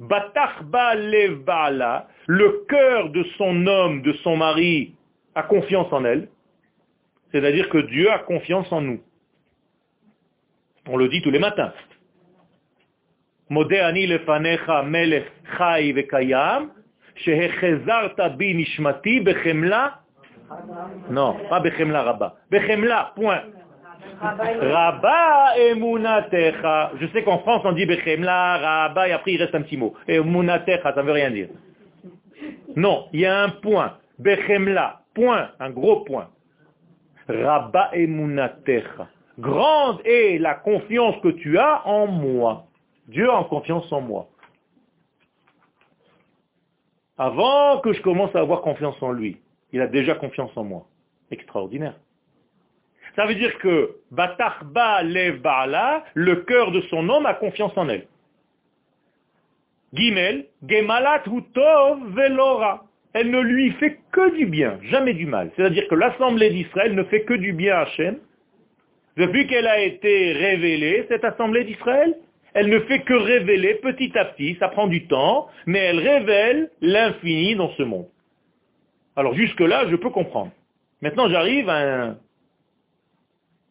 [0.00, 4.94] Batachba le cœur de son homme, de son mari,
[5.34, 6.28] a confiance en elle.
[7.32, 9.00] C'est-à-dire que Dieu a confiance en nous.
[10.88, 11.72] On le dit tous les matins.
[13.50, 15.26] Modéani lefanecha melech
[15.58, 16.70] chai vekayam,
[17.16, 20.00] shehechezarta bi nishmati bechemla.
[21.10, 22.36] Non, pas bechemla rabba.
[22.50, 23.42] Bechemla, point.
[24.20, 26.92] Rabba emunatecha.
[27.00, 29.94] Je sais qu'en France on dit bechemla, rabba, et après il reste un petit mot.
[30.08, 31.48] Emunatecha, ça ne veut rien dire.
[32.76, 33.96] Non, il y a un point.
[34.18, 36.28] Bechemla, point, un gros point.
[37.28, 39.08] Rabba emunatecha.
[39.38, 42.66] Grande est la confiance que tu as en moi.
[43.08, 44.28] Dieu a confiance en moi.
[47.16, 49.40] Avant que je commence à avoir confiance en lui,
[49.72, 50.86] il a déjà confiance en moi.
[51.30, 51.94] Extraordinaire.
[53.16, 55.40] Ça veut dire que Batarba lev
[56.14, 58.06] le cœur de son homme a confiance en elle.
[59.92, 62.84] Gimel, Gemalat Hutov Velora.
[63.12, 65.50] Elle ne lui fait que du bien, jamais du mal.
[65.56, 68.18] C'est-à-dire que l'assemblée d'Israël ne fait que du bien à Hachem.
[69.16, 72.16] Depuis qu'elle a été révélée, cette assemblée d'Israël,
[72.54, 76.70] elle ne fait que révéler petit à petit, ça prend du temps, mais elle révèle
[76.80, 78.06] l'infini dans ce monde.
[79.16, 80.52] Alors jusque-là, je peux comprendre.
[81.02, 82.16] Maintenant, j'arrive à un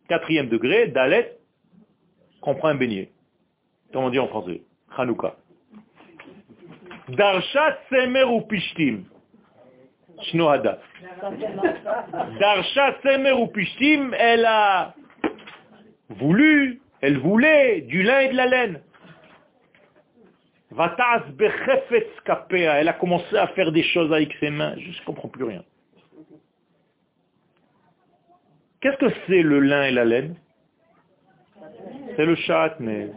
[0.10, 1.38] quatrième degré, Dalet,
[2.42, 3.10] comprend un beignet.
[3.94, 4.62] Comment on dit en français
[4.98, 5.36] Hanouka.
[7.10, 9.04] Darshat Semer ou Pishtim?
[10.24, 10.80] Shnohada.
[12.40, 13.34] Darshat Semer
[14.18, 14.94] elle a
[16.10, 18.82] voulu, elle voulait du lin et de la laine.
[22.52, 24.76] Elle a commencé à faire des choses avec ses mains.
[24.78, 25.64] Je ne comprends plus rien.
[28.82, 30.36] Qu'est-ce que c'est le lin et la laine?
[32.16, 32.36] C'est le
[32.80, 33.10] mais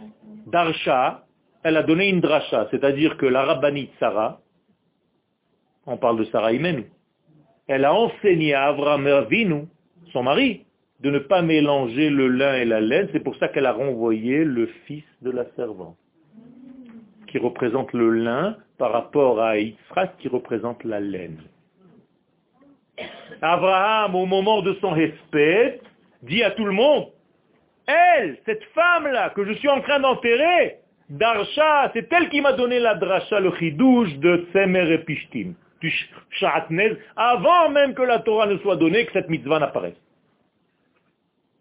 [0.46, 1.24] Darsha,
[1.62, 4.40] elle a donné une drasha, c'est-à-dire que la rabbinite Sarah,
[5.86, 6.86] on parle de Sarah Imenu,
[7.68, 9.66] elle a enseigné à Avraham Avinu,
[10.12, 10.64] son mari,
[11.00, 13.08] de ne pas mélanger le lin et la laine.
[13.12, 15.96] C'est pour ça qu'elle a renvoyé le fils de la servante,
[17.28, 21.40] qui représente le lin par rapport à Yitzhak qui représente la laine.
[23.40, 25.80] Abraham, au moment de son respect,
[26.22, 27.08] dit à tout le monde,
[27.86, 30.76] elle, cette femme-là que je suis en train d'enterrer,
[31.10, 35.92] Darsha, c'est elle qui m'a donné la drasha, le chidouche de Tsemer et Pishtim, du
[37.16, 40.00] avant même que la Torah ne soit donnée, que cette mitzvah n'apparaisse.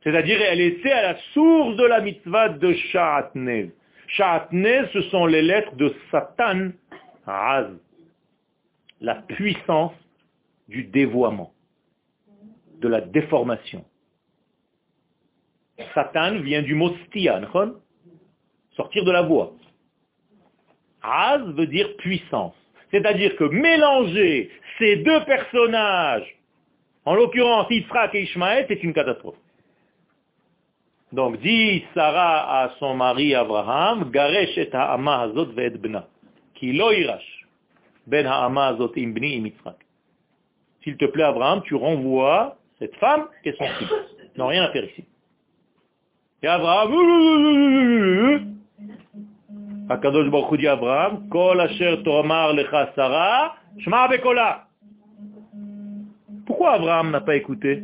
[0.03, 3.71] C'est-à-dire, elle était à la source de la mitzvah de Sha'atnez.
[4.07, 6.69] Sha'atnez, ce sont les lettres de Satan,
[7.25, 7.67] Raz,
[8.99, 9.93] la puissance
[10.71, 11.51] du dévoiement,
[12.79, 13.85] de la déformation.
[15.93, 17.41] Satan vient du mot stia,
[18.75, 19.53] sortir de la voix.
[21.03, 22.55] Az veut dire puissance.
[22.91, 26.35] C'est-à-dire que mélanger ces deux personnages,
[27.05, 29.37] en l'occurrence Yitzhak et Ishmael, c'est une catastrophe.
[31.11, 36.07] Donc dit Sarah à son mari Abraham, Garesh et ha'ama hazot ve'et bna,
[36.55, 37.45] ki lo irash,
[38.07, 39.13] ben ha'ama hazot im
[40.83, 43.89] S'il te plaît Abraham, tu renvoies cette femme et son fils.
[44.37, 45.05] Non, rien à faire ici.
[46.43, 46.91] Et Abraham,
[49.89, 53.55] Akadosh Baruch Abraham, Kol asher tomar lecha Sarah.
[56.45, 57.83] Pourquoi Abraham n'a pas écouté?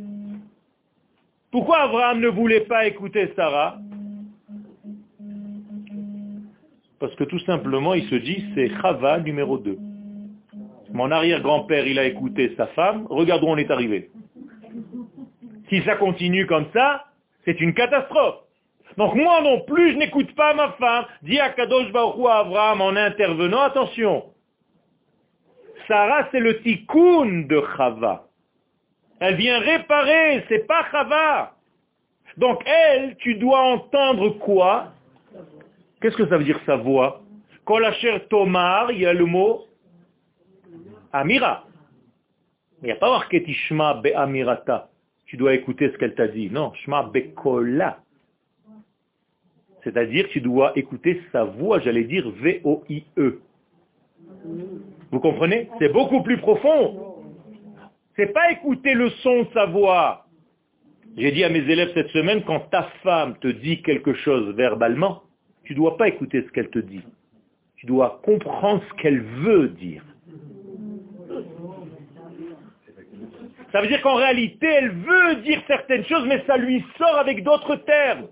[1.52, 3.78] Pourquoi Abraham ne voulait pas écouter Sarah?
[7.00, 9.78] Parce que tout simplement, il se dit, c'est Chava numéro 2.
[10.98, 14.10] Mon arrière-grand-père, il a écouté sa femme, regardons où on est arrivé.
[15.70, 17.06] Si ça continue comme ça,
[17.46, 18.40] c'est une catastrophe.
[18.98, 21.06] Donc moi non plus, je n'écoute pas ma femme.
[21.22, 24.24] Dit à Kadosh Abraham en intervenant, attention.
[25.88, 28.24] Sarah, c'est le tikkun de Chava.
[29.20, 31.54] Elle vient réparer, c'est pas Chava.
[32.38, 34.94] Donc elle, tu dois entendre quoi?
[36.02, 37.22] Qu'est-ce que ça veut dire sa voix?
[37.66, 39.67] Kolacher Tomar, il y a le mot
[41.14, 41.66] Amira.
[42.82, 44.90] Il n'y a pas marqué Tishma be Amirata.
[45.26, 46.50] Tu dois écouter ce qu'elle t'a dit.
[46.50, 48.00] Non, Shma Bekola.
[49.84, 53.40] C'est-à-dire tu dois écouter sa voix, j'allais dire V-O-I-E.
[55.12, 55.70] Vous comprenez?
[55.80, 57.16] C'est beaucoup plus profond.
[58.16, 60.26] C'est pas écouter le son de sa voix.
[61.18, 65.24] J'ai dit à mes élèves cette semaine, quand ta femme te dit quelque chose verbalement,
[65.64, 67.04] tu ne dois pas écouter ce qu'elle te dit.
[67.78, 70.04] Tu dois comprendre ce qu'elle veut dire.
[73.72, 77.44] Ça veut dire qu'en réalité, elle veut dire certaines choses, mais ça lui sort avec
[77.44, 78.28] d'autres termes.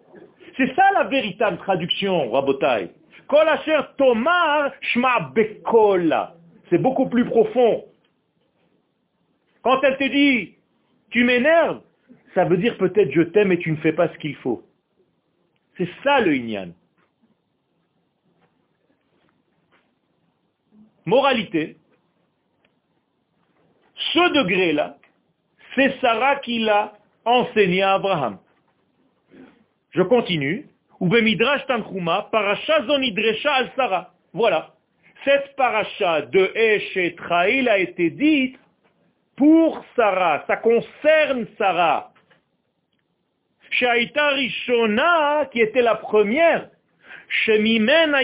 [0.57, 2.91] C'est ça la véritable traduction, Rabotai.
[3.97, 5.33] tomar shma
[6.69, 7.83] C'est beaucoup plus profond.
[9.61, 10.55] Quand elle te dit,
[11.09, 11.81] tu m'énerves,
[12.33, 14.63] ça veut dire peut-être je t'aime et tu ne fais pas ce qu'il faut.
[15.77, 16.69] C'est ça le Inyan.
[21.05, 21.77] Moralité,
[23.95, 24.97] ce degré-là,
[25.75, 26.93] c'est Sarah qui l'a
[27.25, 28.37] enseigné à Abraham.
[29.91, 30.67] Je continue.
[33.75, 34.11] Sarah.
[34.33, 34.73] Voilà.
[35.23, 38.57] Cette paracha de Eshetraïl a été dite
[39.35, 40.43] pour Sarah.
[40.47, 42.11] Ça concerne Sarah.
[43.71, 46.69] Shaita Rishona, qui était la première,
[47.27, 48.21] Shemimena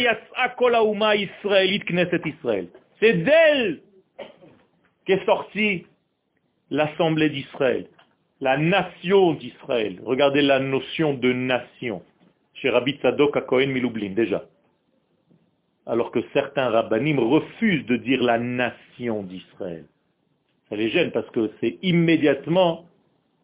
[1.86, 2.68] Knesset Israël.
[3.00, 3.82] C'est d'elle
[5.06, 5.86] qu'est sortie
[6.72, 7.86] l'Assemblée d'Israël,
[8.40, 10.02] la nation d'Israël.
[10.04, 12.02] Regardez la notion de nation
[12.56, 14.46] chez Rabbi Tzadok à Miloublin, déjà.
[15.86, 19.86] Alors que certains rabbinim refusent de dire la nation d'Israël.
[20.70, 22.86] Ça les gêne parce que c'est immédiatement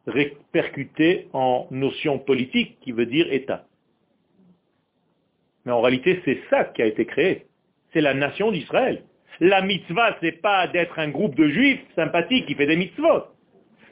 [0.07, 3.65] répercuté en notion politique qui veut dire État.
[5.65, 7.45] Mais en réalité, c'est ça qui a été créé.
[7.91, 9.03] C'est la nation d'Israël.
[9.39, 13.23] La mitzvah, c'est pas d'être un groupe de juifs sympathiques qui fait des mitzvot.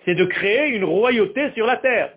[0.03, 2.13] C'est de créer une royauté sur la terre.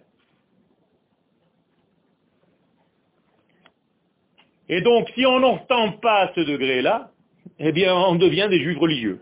[4.68, 7.10] Et donc, si on n'entend pas ce degré-là,
[7.58, 9.20] eh bien, on devient des juifs religieux.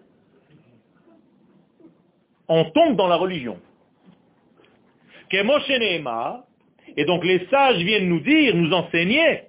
[2.48, 3.58] On tombe dans la religion.
[5.32, 9.42] Et donc les sages viennent nous dire, nous enseigner,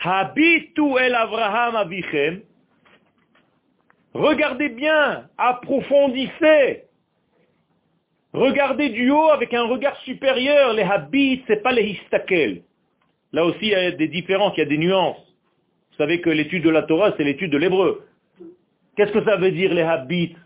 [0.00, 2.42] Habitu el Avraham avichem,
[4.14, 6.84] Regardez bien, approfondissez.
[8.32, 10.72] Regardez du haut avec un regard supérieur.
[10.72, 12.62] Les habits, c'est pas les histakel.
[13.32, 15.18] Là aussi, il y a des différences, il y a des nuances.
[15.90, 18.06] Vous savez que l'étude de la Torah, c'est l'étude de l'hébreu.
[18.96, 20.36] Qu'est-ce que ça veut dire les habits?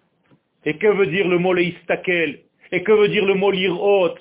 [0.64, 2.40] Et que veut dire le mot les histakel?
[2.72, 4.14] Et que veut dire le mot lirot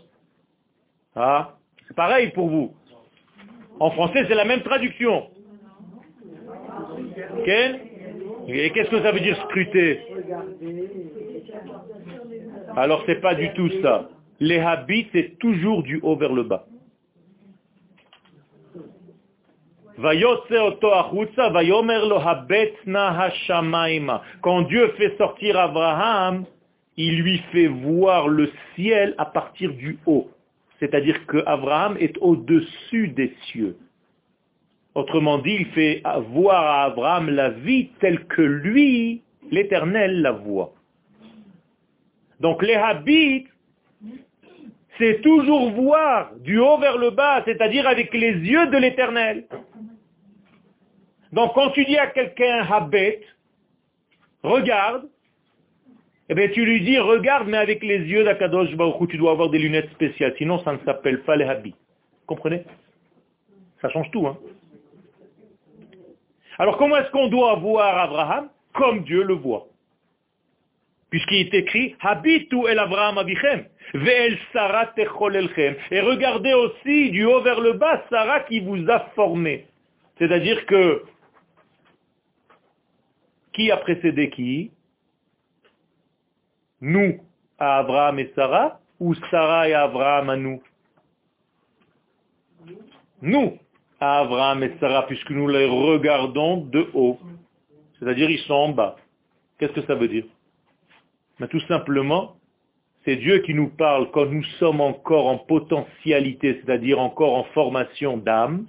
[1.15, 1.55] Ah,
[1.87, 2.73] c'est pareil pour vous.
[3.79, 5.29] En français, c'est la même traduction.
[8.47, 9.99] Et qu'est-ce que ça veut dire scruter
[12.75, 14.09] Alors c'est pas du tout ça.
[14.39, 16.65] Les habits, c'est toujours du haut vers le bas.
[24.41, 26.45] Quand Dieu fait sortir Abraham,
[26.97, 30.29] il lui fait voir le ciel à partir du haut.
[30.79, 33.75] C'est-à-dire que Abraham est au-dessus des cieux.
[34.97, 40.73] Autrement dit, il fait voir à Abraham la vie telle que lui, l'Éternel, la voit.
[42.39, 43.45] Donc les habits,
[44.97, 49.45] c'est toujours voir du haut vers le bas, c'est-à-dire avec les yeux de l'Éternel.
[51.31, 53.21] Donc quand tu dis à quelqu'un habet,
[54.41, 55.07] regarde,
[56.29, 59.51] eh bien tu lui dis regarde mais avec les yeux d'Akadosh Baruch tu dois avoir
[59.51, 61.75] des lunettes spéciales, sinon ça ne s'appelle pas les habits.
[62.25, 62.63] Comprenez?
[63.79, 64.39] Ça change tout, hein
[66.59, 69.67] alors comment est-ce qu'on doit voir Abraham Comme Dieu le voit?
[71.09, 75.75] Puisqu'il est écrit, Habitu el Abraham avichem, ve'el Sarah techolelchem.
[75.91, 79.67] Et regardez aussi du haut vers le bas Sarah qui vous a formé.
[80.17, 81.03] C'est-à-dire que,
[83.53, 84.71] qui a précédé qui?
[86.81, 87.19] Nous
[87.57, 90.61] à Abraham et Sarah ou Sarah et Abraham à nous?
[93.21, 93.57] Nous
[93.99, 97.19] Abraham et Sarah, puisque nous les regardons de haut.
[97.99, 98.95] C'est-à-dire ils sont en bas.
[99.57, 100.25] Qu'est-ce que ça veut dire?
[101.39, 102.35] Mais Tout simplement,
[103.05, 108.17] c'est Dieu qui nous parle quand nous sommes encore en potentialité, c'est-à-dire encore en formation
[108.17, 108.65] d'âme.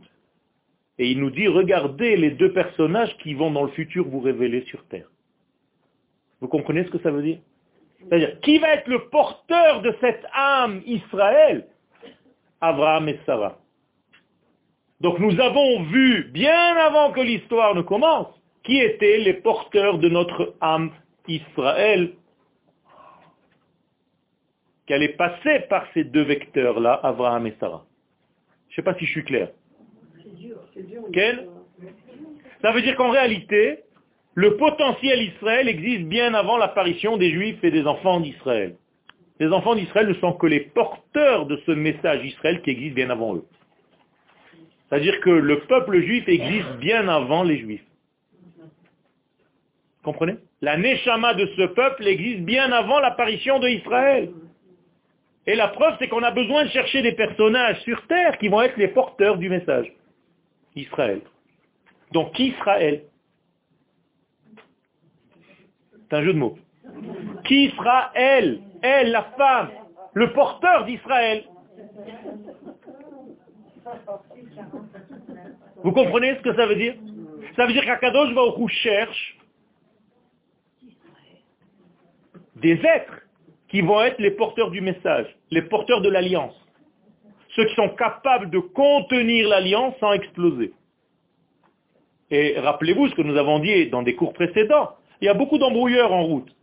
[0.98, 4.64] Et il nous dit, regardez les deux personnages qui vont dans le futur vous révéler
[4.66, 5.08] sur terre.
[6.40, 7.38] Vous comprenez ce que ça veut dire?
[7.98, 11.66] C'est-à-dire, qui va être le porteur de cette âme Israël?
[12.60, 13.58] Abraham et Sarah.
[15.00, 18.28] Donc nous avons vu, bien avant que l'histoire ne commence,
[18.64, 20.90] qui étaient les porteurs de notre âme
[21.28, 22.12] Israël,
[24.86, 27.84] qui allait passer par ces deux vecteurs-là, Abraham et Sarah.
[28.68, 29.50] Je ne sais pas si je suis clair.
[31.12, 31.48] Quel
[32.62, 33.80] Ça veut dire qu'en réalité,
[34.34, 38.76] le potentiel Israël existe bien avant l'apparition des Juifs et des enfants d'Israël.
[39.40, 43.10] Les enfants d'Israël ne sont que les porteurs de ce message Israël qui existe bien
[43.10, 43.44] avant eux.
[44.88, 47.84] C'est-à-dire que le peuple juif existe bien avant les Juifs.
[50.02, 50.36] Comprenez?
[50.62, 54.30] La Neshama de ce peuple existe bien avant l'apparition de Israël.
[55.46, 58.62] Et la preuve, c'est qu'on a besoin de chercher des personnages sur terre qui vont
[58.62, 59.92] être les porteurs du message.
[60.74, 61.20] Israël.
[62.12, 63.02] Donc, qui Israël
[65.92, 66.58] C'est un jeu de mots.
[67.44, 69.70] Qui sera elle Elle, la femme,
[70.14, 71.44] le porteur d'Israël.
[75.82, 76.94] Vous comprenez ce que ça veut dire
[77.56, 79.38] Ça veut dire qu'Akadosh Baruch cherche
[82.56, 83.22] des êtres
[83.68, 86.54] qui vont être les porteurs du message, les porteurs de l'alliance.
[87.54, 90.72] Ceux qui sont capables de contenir l'alliance sans exploser.
[92.30, 94.96] Et rappelez-vous ce que nous avons dit dans des cours précédents.
[95.20, 96.54] Il y a beaucoup d'embrouilleurs en route.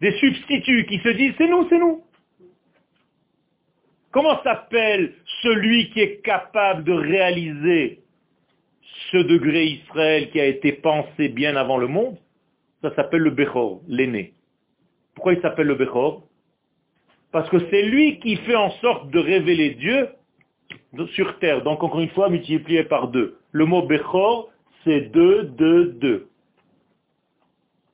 [0.00, 2.04] Des substituts qui se disent c'est nous, c'est nous.
[4.18, 5.12] Comment s'appelle
[5.42, 8.00] celui qui est capable de réaliser
[9.12, 12.16] ce degré Israël qui a été pensé bien avant le monde?
[12.82, 14.32] Ça s'appelle le Bechor, l'aîné.
[15.14, 16.24] Pourquoi il s'appelle le Bechor?
[17.30, 20.08] Parce que c'est lui qui fait en sorte de révéler Dieu
[21.14, 21.62] sur terre.
[21.62, 23.38] Donc encore une fois, multiplié par deux.
[23.52, 24.50] Le mot Bechor,
[24.82, 26.28] c'est 2, 2, 2.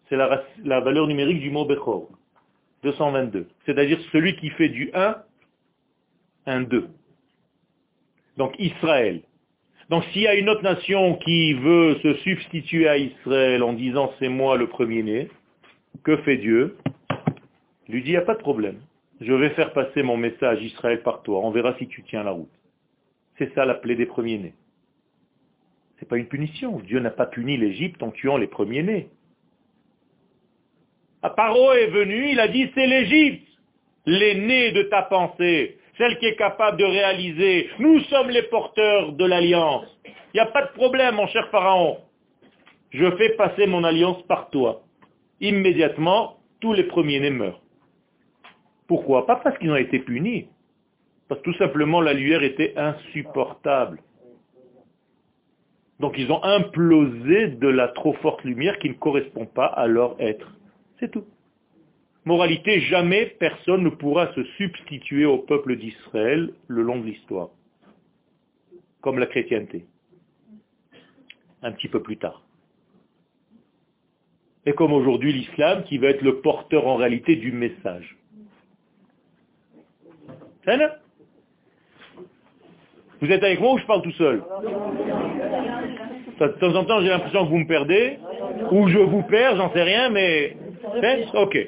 [0.09, 2.09] C'est la, valeur numérique du mot Bechor.
[2.83, 3.47] 222.
[3.67, 5.17] C'est-à-dire celui qui fait du 1
[6.47, 6.89] un deux.
[8.37, 9.23] Donc Israël.
[9.91, 14.13] Donc s'il y a une autre nation qui veut se substituer à Israël en disant
[14.19, 15.29] c'est moi le premier-né,
[16.03, 16.77] que fait Dieu?
[17.89, 18.81] Il lui dit il n'y a pas de problème.
[19.21, 21.41] Je vais faire passer mon message Israël par toi.
[21.45, 22.51] On verra si tu tiens la route.
[23.39, 24.55] C'est ça la plaie des premiers-nés.
[25.97, 26.81] Ce n'est pas une punition.
[26.81, 29.09] Dieu n'a pas puni l'Égypte en tuant les premiers-nés.
[31.31, 33.49] Paro est venu, il a dit c'est l'Égypte,
[34.07, 37.71] l'aîné de ta pensée celle qui est capable de réaliser.
[37.79, 39.87] Nous sommes les porteurs de l'alliance.
[40.05, 41.99] Il n'y a pas de problème, mon cher Pharaon.
[42.91, 44.83] Je fais passer mon alliance par toi.
[45.41, 47.61] Immédiatement, tous les premiers-nés meurent.
[48.87, 50.49] Pourquoi Pas parce qu'ils ont été punis.
[51.29, 54.01] Parce que tout simplement, la lumière était insupportable.
[56.01, 60.21] Donc ils ont implosé de la trop forte lumière qui ne correspond pas à leur
[60.21, 60.53] être.
[60.99, 61.25] C'est tout.
[62.27, 67.51] Moralité, jamais personne ne pourra se substituer au peuple d'Israël le long de l'histoire,
[69.03, 69.85] comme la chrétienté,
[71.63, 72.43] un petit peu plus tard.
[74.65, 78.17] Et comme aujourd'hui l'islam qui va être le porteur en réalité du message.
[83.21, 84.43] Vous êtes avec moi ou je parle tout seul?
[86.41, 88.19] De temps en temps j'ai l'impression que vous me perdez,
[88.71, 90.57] ou je vous perds, j'en sais rien, mais...
[91.35, 91.59] Ok.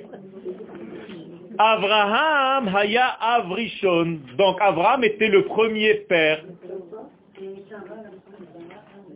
[1.59, 4.21] Abraham haya avrishon.
[4.37, 6.43] Donc Abraham était le premier père.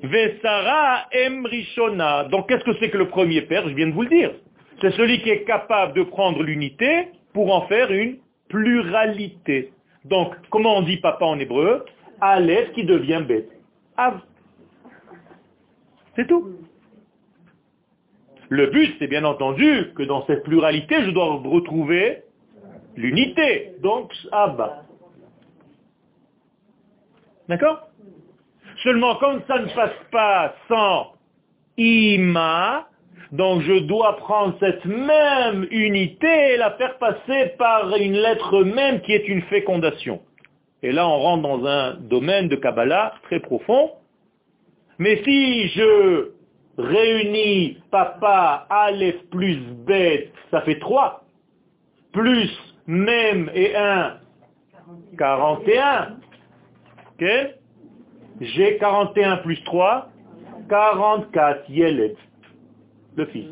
[0.02, 2.24] Vesara emrishona.
[2.24, 3.68] Donc qu'est-ce que c'est que le premier père?
[3.68, 4.32] Je viens de vous le dire.
[4.80, 8.18] C'est celui qui est capable de prendre l'unité pour en faire une
[8.48, 9.72] pluralité.
[10.04, 11.84] Donc, comment on dit papa en hébreu?
[12.20, 13.50] Aleph qui devient bête.
[13.96, 14.20] Av.
[16.16, 16.56] C'est tout.
[18.48, 22.22] Le but, c'est bien entendu que dans cette pluralité, je dois retrouver
[22.96, 24.82] l'unité, donc Abba.
[27.48, 27.88] D'accord
[28.82, 31.12] Seulement, comme ça ne passe pas sans
[31.76, 32.88] Ima,
[33.32, 39.00] donc je dois prendre cette même unité et la faire passer par une lettre même
[39.02, 40.20] qui est une fécondation.
[40.82, 43.90] Et là, on rentre dans un domaine de Kabbalah très profond.
[44.98, 46.30] Mais si je
[46.78, 51.24] réunis papa, Aleph plus bête, ça fait trois,
[52.12, 52.50] plus
[52.90, 54.18] même et 1,
[55.16, 56.16] 41.
[57.12, 57.24] Ok?
[58.40, 60.08] J'ai 41 plus 3,
[60.68, 62.16] 44, Yeled,
[63.16, 63.48] le fils.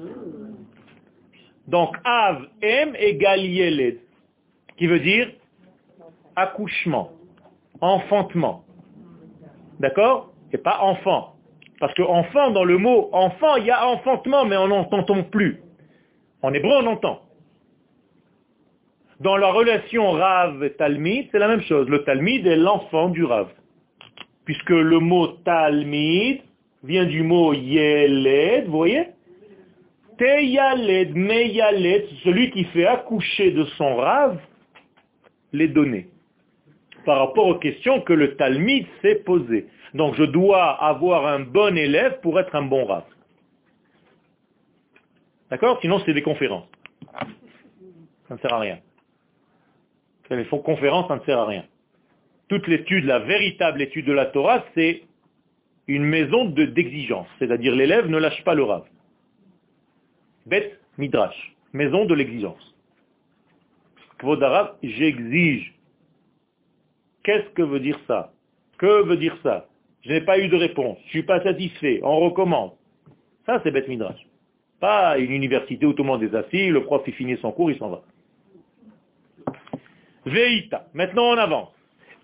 [1.69, 4.01] Donc, Av, M égale Yeled,
[4.77, 5.29] qui veut dire
[6.35, 7.11] accouchement,
[7.81, 8.65] enfantement.
[9.79, 10.33] D'accord?
[10.51, 11.37] C'est pas enfant.
[11.79, 15.63] Parce que enfant, dans le mot enfant, il y a enfantement, mais on n'entend plus.
[16.43, 17.28] En hébreu, on entend.
[19.21, 21.89] Dans la relation Rav-Talmid, c'est la même chose.
[21.89, 23.49] Le Talmid est l'enfant du Rav.
[24.45, 26.41] Puisque le mot Talmid
[26.85, 29.09] vient du mot Yeled, vous voyez?
[30.19, 34.39] Teyaled, Meyaled, celui qui fait accoucher de son Rav
[35.53, 36.09] les données.
[37.05, 39.67] Par rapport aux questions que le Talmid s'est posées.
[39.95, 43.05] Donc je dois avoir un bon élève pour être un bon Rav.
[45.51, 45.79] D'accord?
[45.81, 46.69] Sinon c'est des conférences.
[48.29, 48.79] Ça ne sert à rien.
[50.31, 51.65] Les conférences, ça ne sert à rien.
[52.49, 55.03] Toute l'étude, la véritable étude de la Torah, c'est
[55.87, 57.27] une maison d'exigence.
[57.39, 58.85] C'est-à-dire l'élève ne lâche pas le Rav.
[60.47, 62.75] Bête Midrash, maison de l'exigence.
[64.19, 65.75] Kvodarav, j'exige.
[67.23, 68.33] Qu'est-ce que veut dire ça?
[68.79, 69.67] Que veut dire ça?
[70.03, 70.99] Je n'ai pas eu de réponse.
[71.03, 72.01] Je ne suis pas satisfait.
[72.03, 72.73] On recommence.
[73.47, 74.27] Ça, c'est bête Midrash.
[74.81, 77.71] Pas une université où tout le monde est assis, le prof il finit son cours,
[77.71, 78.03] il s'en va.
[80.29, 80.85] Veita.
[80.95, 81.69] Maintenant on avance.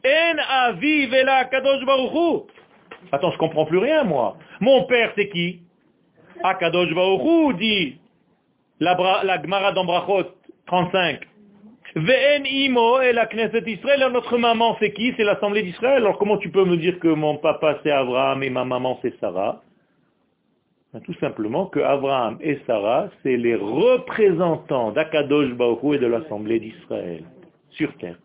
[0.05, 1.83] En avi vela kadosh.
[3.13, 4.37] Attends, je comprends plus rien moi.
[4.61, 5.61] Mon père c'est qui?
[6.43, 7.99] Akadosh baruchu dit
[8.81, 10.25] la, la Gemara d'Ambrachot
[10.67, 11.21] 35.
[11.97, 15.15] Ve'en imo et la Knesset Israël, notre maman c'est qui?
[15.17, 16.03] C'est l'Assemblée d'Israël.
[16.03, 19.19] Alors comment tu peux me dire que mon papa c'est Abraham et ma maman c'est
[19.21, 19.63] Sarah?
[20.93, 26.61] Ben, tout simplement que Abraham et Sarah, c'est les représentants d'Akadosh Baruch et de l'Assemblée
[26.61, 27.25] d'Israël
[27.77, 28.19] sur terre.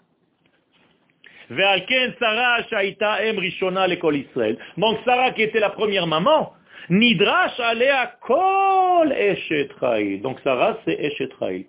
[4.78, 6.54] Donc Sarah qui était la première maman,
[6.89, 10.22] Nidrash à kol eshetraïl.
[10.22, 11.66] Donc Sarah c'est eshetraïl.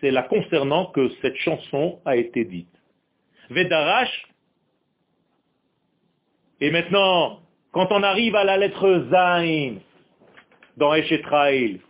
[0.00, 2.68] C'est la concernant que cette chanson a été dite.
[3.50, 4.26] Vedarash.
[6.60, 7.40] Et maintenant,
[7.72, 9.76] quand on arrive à la lettre Zain
[10.76, 11.80] dans Eshetraïl,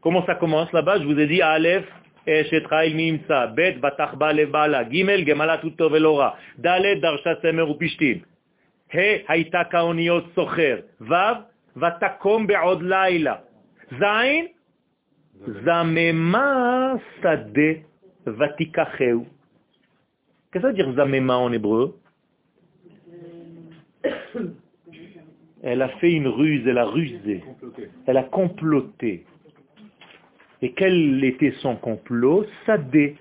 [0.00, 1.00] comment ça commence là-bas?
[1.00, 1.86] Je vous ai dit Aleph,
[2.26, 8.22] Eshetraïl Mimsa, Bet, Batachba Lebala, Gimel, Gemala Tutto Velora, Dalet, Darsha Semer Upishtim,
[8.92, 11.44] He, Haïta Kaoniot Socher, Vav,
[11.76, 13.42] Vatakom Be'od Laila,
[13.98, 14.48] Zain,
[15.64, 17.82] Zamema Sade
[18.26, 19.24] Vatikacheu.
[20.50, 21.96] Qu'est-ce que ça veut dire Zamema en hébreu
[25.62, 27.42] elle a fait une ruse, elle a rusé,
[28.06, 29.26] elle a comploté.
[30.62, 32.46] Et quel était son complot?
[32.64, 33.16] Sadé.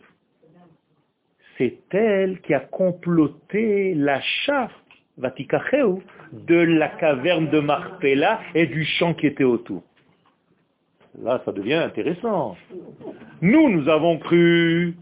[1.57, 4.69] C'est elle qui a comploté l'achat,
[5.17, 9.81] de la caverne de Marpella et du champ qui était autour.
[11.23, 12.57] Là, ça devient intéressant.
[13.41, 14.95] Nous, nous avons cru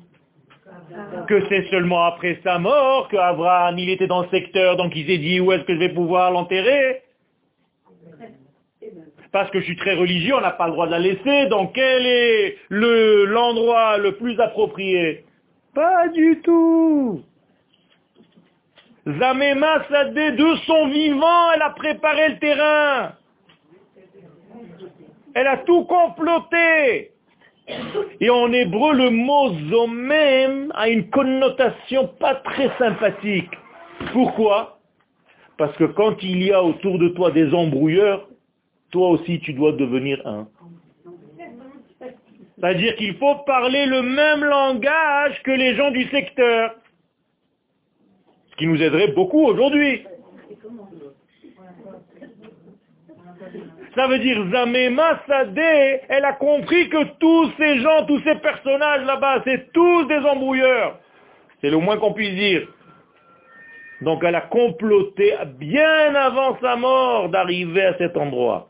[1.28, 5.18] que c'est seulement après sa mort qu'Abraham, il était dans le secteur, donc il s'est
[5.18, 7.02] dit où est-ce que je vais pouvoir l'enterrer?
[9.34, 11.74] Parce que je suis très religieux, on n'a pas le droit de la laisser, donc
[11.74, 15.26] quel est l'endroit le, plus approprié?
[15.74, 17.24] Pas du tout
[19.08, 23.14] Zamema Sadé, de son vivant, elle a préparé le terrain.
[25.34, 27.12] Elle a tout comploté.
[28.22, 33.50] Et en hébreu, le mot zomem a une connotation pas très sympathique.
[34.14, 34.78] Pourquoi?
[35.58, 38.28] Parce que quand il y a autour de toi des embrouilleurs,
[38.94, 40.48] toi aussi tu dois devenir un.
[42.56, 46.76] C'est-à-dire qu'il faut parler le même langage que les gens du secteur.
[48.52, 50.06] Ce qui nous aiderait beaucoup aujourd'hui.
[53.96, 59.06] Ça veut dire Zamema Sadeh, elle a compris que tous ces gens, tous ces personnages
[59.06, 61.00] là-bas, c'est tous des embrouilleurs.
[61.62, 62.68] C'est le moins qu'on puisse dire.
[64.02, 68.70] Donc elle a comploté bien avant sa mort d'arriver à cet endroit.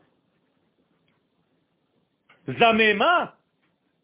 [2.58, 3.34] Zamema,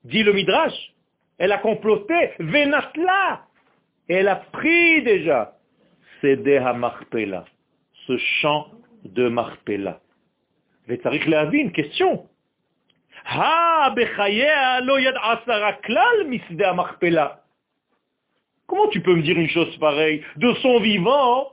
[0.04, 0.92] dit le Midrash,
[1.38, 3.46] elle a comploté, Venatla,
[4.08, 5.56] elle a pris déjà
[6.20, 7.44] Sedeha Marpela,
[8.06, 8.68] ce champ
[9.04, 10.00] de Marpela.
[10.88, 12.28] וצריך une question.
[18.66, 21.50] Comment tu peux me dire une chose pareille De son vivant,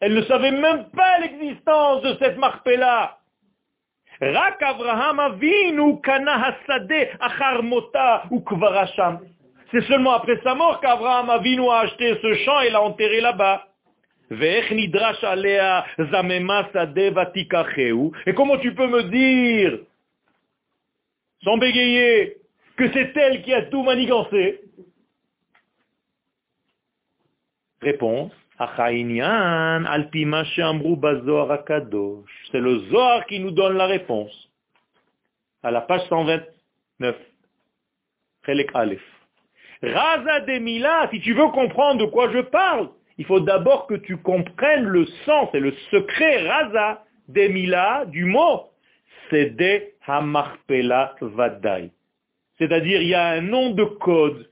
[0.00, 3.18] elle ne savait même pas l'existence de cette Marpella.
[4.21, 6.55] Rak Avraham Avinu kana
[7.19, 7.61] achar
[9.71, 13.67] C'est seulement après sa mort qu'Abraham Avinu a acheté ce champ et l'a enterré là-bas.
[14.31, 14.63] Et
[18.35, 19.79] comment tu peux me dire,
[21.43, 22.37] sans bégayer,
[22.75, 24.61] que c'est elle qui a tout manigancé?
[27.81, 28.31] Réponse.
[28.57, 28.67] C'est
[32.59, 34.31] le Zohar qui nous donne la réponse.
[35.63, 37.15] À la page 129.
[38.73, 39.01] Aleph.
[39.81, 44.17] Raza Demila, si tu veux comprendre de quoi je parle, il faut d'abord que tu
[44.17, 48.69] comprennes le sens et le secret Raza Demila du mot.
[49.29, 51.91] Sede Hamarpela Vadai.
[52.57, 54.49] C'est-à-dire, il y a un nom de code.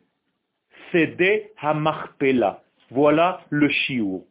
[1.62, 2.62] Hamarpela.
[2.90, 4.22] Voilà le shiur.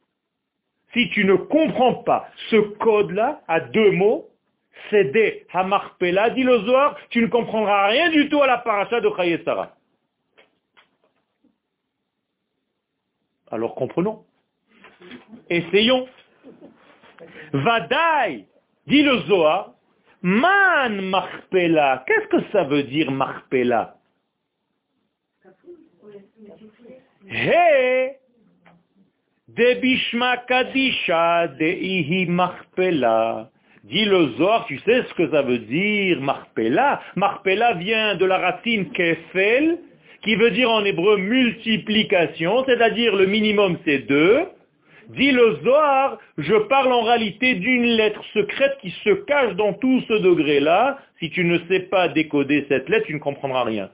[0.93, 4.29] Si tu ne comprends pas ce code-là, à deux mots,
[4.91, 6.59] Sede Hamarpela, dit le
[7.11, 9.75] tu ne comprendras rien du tout à la paracha de Chayesara.
[13.51, 14.25] Alors comprenons.
[15.51, 16.09] Essayons.
[17.53, 18.47] Vadaï,
[18.87, 19.75] dit le Zohar,
[20.23, 22.05] man marpela.
[22.07, 23.97] Qu'est-ce que ça veut dire marpela
[27.29, 28.17] He,
[29.57, 32.27] de bishma kadisha de ihi.
[33.85, 37.03] Dit le Zohar, tu sais ce que ça veut dire marpela?
[37.17, 39.79] Marpela vient de la racine kefel,
[40.23, 44.45] qui veut dire en hébreu multiplication, c'est-à-dire le minimum c'est deux.
[45.09, 50.01] Dit le Zohar, je parle en réalité d'une lettre secrète qui se cache dans tout
[50.09, 50.99] ce degré-là.
[51.19, 53.91] Si tu ne sais pas décoder cette lettre, tu ne comprendras rien.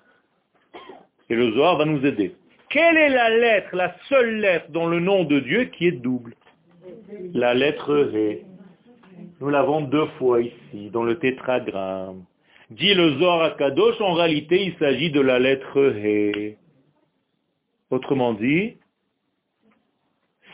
[1.30, 2.34] Et le Zohar va nous aider.
[2.70, 6.34] Quelle est la lettre, la seule lettre dans le nom de Dieu qui est double?
[7.32, 8.44] La lettre He.
[9.40, 12.24] Nous l'avons deux fois ici, dans le tétragramme.
[12.70, 13.56] Dit le Zohar
[14.00, 16.56] en réalité, il s'agit de la lettre He.
[17.90, 18.76] Autrement dit,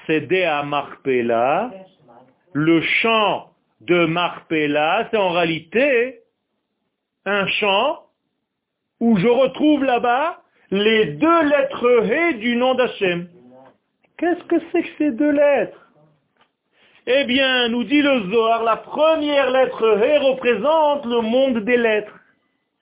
[0.06, 1.72] c'est à Marpella,
[2.52, 3.50] le chant
[3.80, 6.20] de Marpella, c'est en réalité
[7.24, 8.06] un chant
[9.00, 10.43] où je retrouve là-bas
[10.74, 13.28] les deux lettres He du nom d'Hachem.
[14.18, 15.80] Qu'est-ce que c'est que ces deux lettres?
[17.06, 22.18] Eh bien, nous dit le Zohar, la première lettre He représente le monde des lettres,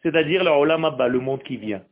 [0.02, 1.82] c'est-à-dire le Olam Abba, le monde qui vient.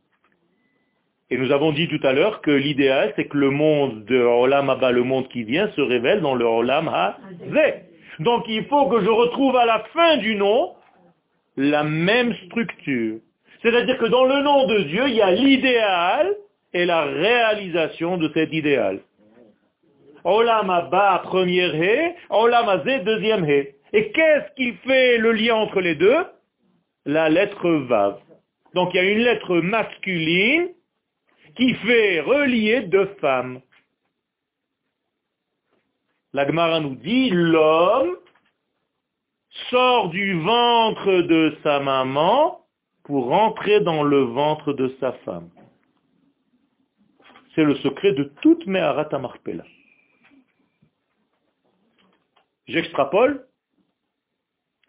[1.29, 4.71] Et nous avons dit tout à l'heure que l'idéal, c'est que le monde de Olam
[4.71, 7.83] Abba, le monde qui vient, se révèle dans le Olam Ha-Zeh.
[8.19, 10.73] Donc il faut que je retrouve à la fin du nom
[11.57, 13.19] la même structure.
[13.61, 16.35] C'est-à-dire que dans le nom de Dieu, il y a l'idéal
[16.73, 19.01] et la réalisation de cet idéal.
[20.23, 23.75] Olam Abba, première He, Olam Azé, deuxième He.
[23.93, 26.25] Et qu'est-ce qui fait le lien entre les deux?
[27.05, 28.19] La lettre Vav.
[28.73, 30.69] Donc il y a une lettre masculine
[31.55, 33.61] qui fait relier deux femmes.
[36.33, 38.15] La Gemara nous dit, l'homme
[39.69, 42.60] sort du ventre de sa maman
[43.11, 45.49] pour rentrer dans le ventre de sa femme.
[47.53, 49.65] C'est le secret de toute Meharat Marpella.
[52.67, 53.45] J'extrapole.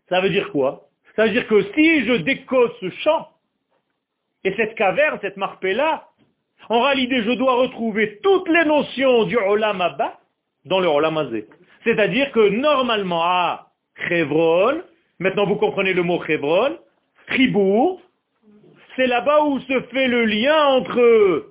[0.08, 0.88] Ça veut dire quoi?
[1.16, 3.28] Ça veut dire que si je décode ce champ,
[4.44, 6.06] et cette caverne, cette marpella,
[6.68, 10.20] en réalité, je dois retrouver toutes les notions du Olam Abba
[10.64, 11.48] dans le Olam Azé.
[11.82, 13.72] C'est-à-dire que normalement, à
[14.06, 14.80] Chevron,
[15.18, 16.78] maintenant vous comprenez le mot Chevron,
[17.30, 18.00] Chibour,
[18.96, 21.50] c'est là-bas où se fait le lien entre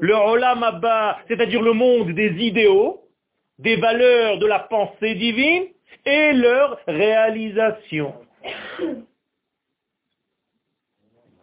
[0.00, 3.02] le Olam Abba, c'est-à-dire le monde des idéaux,
[3.58, 5.64] des valeurs de la pensée divine
[6.04, 8.14] et leur réalisation.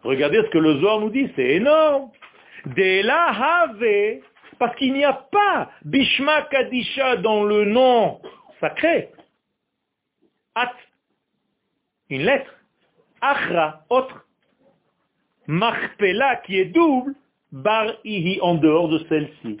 [0.02, 2.10] Regardez ce que le Zohar nous dit, c'est énorme.
[2.66, 3.68] De la
[4.58, 8.20] parce qu'il n'y a pas Bishma Kadisha dans le nom
[8.60, 9.12] sacré.
[10.54, 10.72] At,
[12.10, 12.52] une lettre.
[13.20, 14.24] Achra, autre.
[15.48, 17.14] Marpela, qui est double.
[17.50, 19.58] Bar ihi, en dehors de celle-ci.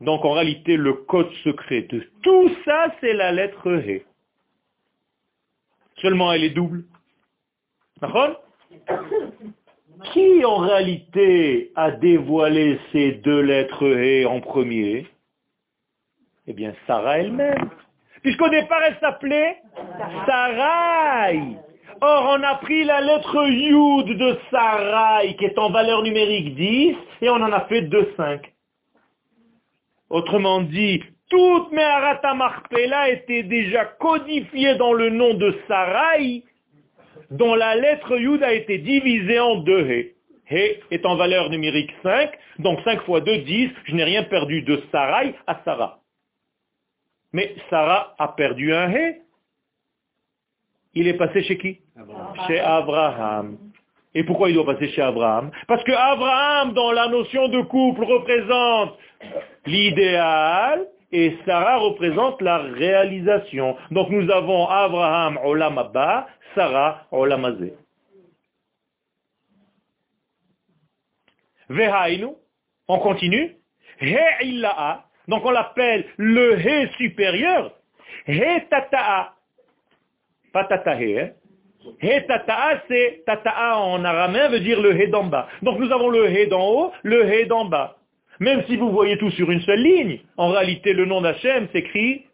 [0.00, 4.02] Donc en réalité, le code secret de tout ça, c'est la lettre He.
[6.00, 6.84] Seulement elle est double.
[10.12, 15.06] Qui en réalité a dévoilé ces deux lettres He en premier?
[16.46, 17.70] Eh bien, Sarah elle-même.
[18.22, 19.58] Puisqu'au départ, elle s'appelait
[20.26, 21.56] Sarai.
[22.06, 26.96] Or, on a pris la lettre Yud de Sarai, qui est en valeur numérique 10,
[27.22, 28.40] et on en a fait 2,5.
[30.10, 36.42] Autrement dit, toute Meharata Marpella était déjà codifiée dans le nom de Sarai,
[37.30, 40.14] dont la lettre Yud a été divisée en deux He.
[40.50, 44.60] He est en valeur numérique 5, donc 5 fois 2, 10, je n'ai rien perdu
[44.60, 46.00] de Sarai à Sarah.
[47.32, 49.23] Mais Sarah a perdu un He.
[50.94, 51.78] Il est passé chez qui
[52.46, 53.58] Chez Abraham.
[54.14, 58.04] Et pourquoi il doit passer chez Abraham Parce que Abraham, dans la notion de couple,
[58.04, 58.96] représente
[59.66, 63.76] l'idéal et Sarah représente la réalisation.
[63.90, 67.44] Donc nous avons Abraham Olam Abba, Sarah Olam
[71.68, 72.28] Vehainu,
[72.88, 73.56] On continue.
[74.00, 74.16] He.
[75.28, 77.72] Donc on l'appelle le He supérieur.
[78.26, 79.34] He tata'a.
[80.54, 81.18] Pas tatahe.
[81.18, 81.30] Hein.
[82.00, 85.48] He tata'a, c'est tata'a en araméen veut dire le He d'en bas.
[85.62, 87.96] Donc nous avons le He d'en haut, le He d'en bas.
[88.38, 92.26] Même si vous voyez tout sur une seule ligne, en réalité le nom d'Hachem s'écrit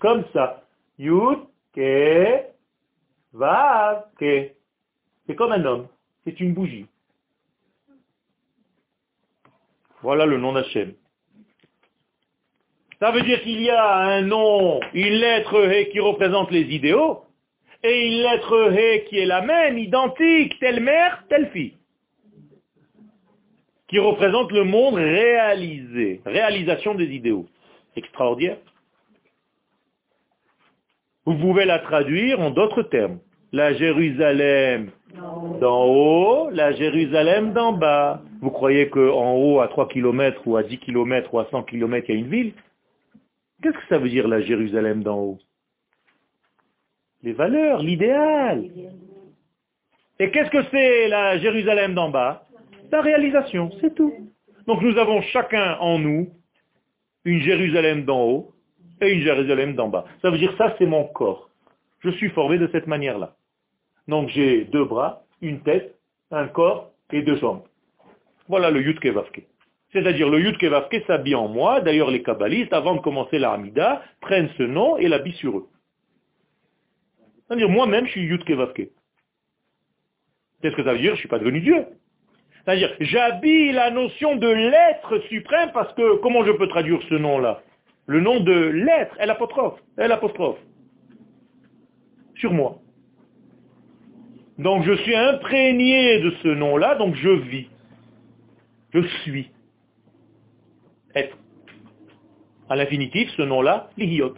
[0.00, 0.64] comme ça.
[0.98, 1.38] Yud,
[1.74, 2.42] Ke,
[3.32, 4.50] Vav, Ke.
[5.26, 5.86] C'est comme un homme.
[6.24, 6.86] C'est une bougie.
[10.02, 10.94] Voilà le nom d'Hachem.
[12.98, 17.24] Ça veut dire qu'il y a un nom, une lettre He qui représente les idéaux,
[17.82, 21.74] et une lettre He qui est la même, identique, telle mère, telle fille,
[23.88, 27.46] qui représente le monde réalisé, réalisation des idéaux.
[27.96, 28.58] Extraordinaire.
[31.26, 33.18] Vous pouvez la traduire en d'autres termes.
[33.52, 34.90] La Jérusalem
[35.60, 38.22] d'en haut, la Jérusalem d'en bas.
[38.40, 42.06] Vous croyez qu'en haut, à 3 km ou à 10 km ou à 100 km,
[42.08, 42.52] il y a une ville?
[43.62, 45.38] Qu'est-ce que ça veut dire la Jérusalem d'en haut?
[47.22, 48.64] Les valeurs, l'idéal.
[50.18, 52.46] Et qu'est-ce que c'est la Jérusalem d'en bas?
[52.90, 54.12] La réalisation, c'est tout.
[54.66, 56.30] Donc nous avons chacun en nous
[57.24, 58.52] une Jérusalem d'en haut
[59.00, 60.04] et une Jérusalem d'en bas.
[60.22, 61.50] Ça veut dire ça c'est mon corps.
[62.00, 63.34] Je suis formé de cette manière-là.
[64.08, 65.96] Donc j'ai deux bras, une tête,
[66.30, 67.62] un corps et deux jambes.
[68.48, 69.42] Voilà le Yud Kevavke.
[69.92, 71.80] C'est-à-dire le Yud Kevavke s'habille en moi.
[71.80, 75.66] D'ailleurs les kabbalistes, avant de commencer la Hamida, prennent ce nom et l'habillent sur eux.
[77.50, 78.90] C'est-à-dire moi-même je suis Yud Kevavke.
[80.62, 81.84] Qu'est-ce que ça veut dire Je ne suis pas devenu Dieu.
[82.64, 87.62] C'est-à-dire, j'habille la notion de l'être suprême parce que, comment je peux traduire ce nom-là?
[88.06, 90.58] Le nom de l'être, l'apostrophe, l'apostrophe.
[92.36, 92.78] Sur moi.
[94.58, 97.66] Donc je suis imprégné de ce nom-là, donc je vis.
[98.94, 99.50] Je suis.
[101.16, 101.36] Être.
[102.68, 104.34] À l'infinitif, ce nom-là, l'Ihiot.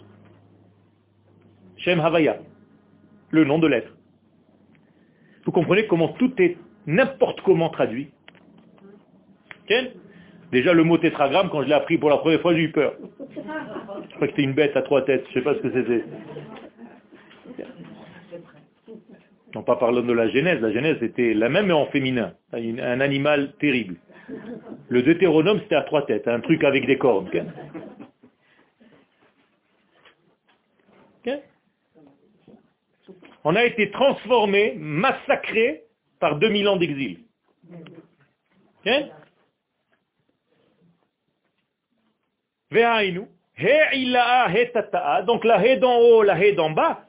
[1.76, 2.38] Shem Havaya.
[3.32, 3.92] Le nom de l'être.
[5.44, 6.56] Vous comprenez comment tout est
[6.86, 8.10] n'importe comment traduit.
[10.52, 12.94] Déjà le mot tétragramme, quand je l'ai appris pour la première fois, j'ai eu peur.
[13.34, 15.72] Je crois que c'était une bête à trois têtes, je ne sais pas ce que
[15.72, 16.04] c'était.
[19.54, 23.00] Non pas parlant de la Genèse, la Genèse était la même mais en féminin, un
[23.00, 23.96] animal terrible.
[24.88, 27.28] Le Deutéronome c'était à trois têtes, un truc avec des cornes.
[33.44, 35.82] On a été transformé, massacré
[36.20, 37.18] par 2000 ans d'exil.
[45.26, 47.04] Donc la haie d'en haut, la haie d'en bas,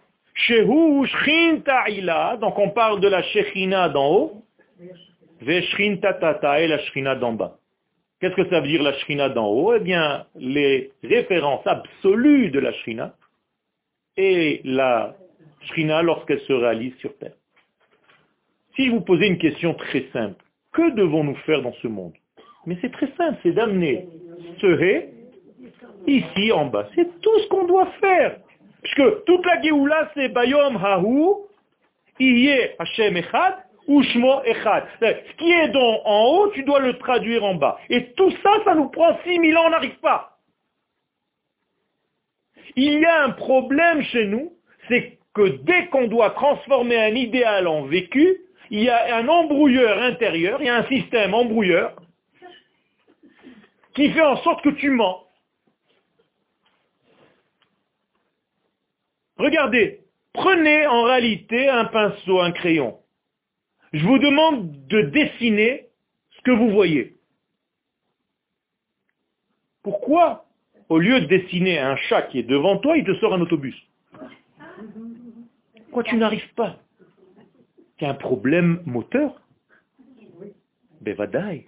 [2.40, 4.44] donc on parle de la Shechina d'en haut,
[5.42, 5.62] et
[6.68, 7.58] la Shechina d'en bas.
[8.20, 9.74] Qu'est-ce que ça veut dire la Shrina d'en haut?
[9.76, 13.14] Eh bien, les références absolues de la Shrina
[14.16, 15.16] et la
[16.04, 17.36] Lorsqu'elle se réalise sur terre.
[18.76, 20.44] Si vous posez une question très simple,
[20.74, 22.14] que devons-nous faire dans ce monde?
[22.66, 24.08] Mais c'est très simple, c'est d'amener
[24.60, 25.10] ce ré
[26.08, 26.88] ici en bas.
[26.96, 28.40] C'est tout ce qu'on doit faire.
[28.82, 31.36] Puisque toute la Géoula, c'est Bayom Hahu,
[32.20, 33.56] Iye Hashem Echad,
[33.88, 34.86] Ushmo Echad.
[35.00, 37.78] Ce qui est donc en haut, tu dois le traduire en bas.
[37.90, 40.38] Et tout ça, ça nous prend 6000 ans, on n'arrive pas.
[42.76, 44.54] Il y a un problème chez nous,
[44.88, 48.38] c'est que dès qu'on doit transformer un idéal en vécu,
[48.70, 51.96] il y a un embrouilleur intérieur, il y a un système embrouilleur
[53.96, 55.24] qui fait en sorte que tu mens.
[59.38, 60.02] Regardez,
[60.34, 63.00] prenez en réalité un pinceau, un crayon.
[63.92, 65.88] Je vous demande de dessiner
[66.32, 67.16] ce que vous voyez.
[69.84, 70.46] Pourquoi,
[70.90, 73.76] au lieu de dessiner un chat qui est devant toi, il te sort un autobus?
[75.94, 76.78] Pourquoi tu n'arrives pas?
[78.00, 79.40] Tu as un problème moteur?
[81.02, 81.66] Bevadaï.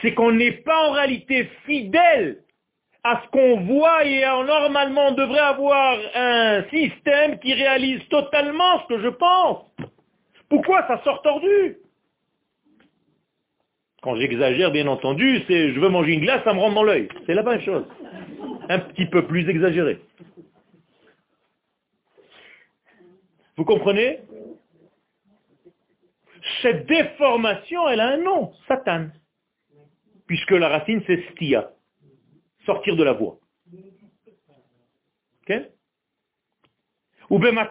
[0.00, 2.44] C'est qu'on n'est pas en réalité fidèle
[3.02, 8.94] à ce qu'on voit et normalement on devrait avoir un système qui réalise totalement ce
[8.94, 9.64] que je pense.
[10.48, 11.78] Pourquoi ça sort tordu?
[14.02, 17.08] Quand j'exagère, bien entendu, c'est je veux manger une glace, ça me rentre dans l'œil.
[17.26, 17.84] C'est la même chose.
[18.68, 19.98] Un petit peu plus exagéré.
[23.62, 24.18] Vous comprenez?
[26.62, 29.06] Cette déformation, elle a un nom, Satan.
[30.26, 31.70] Puisque la racine, c'est stia,
[32.66, 33.38] sortir de la voie.
[35.42, 35.68] Okay?
[37.30, 37.70] Ou C'est-à-dire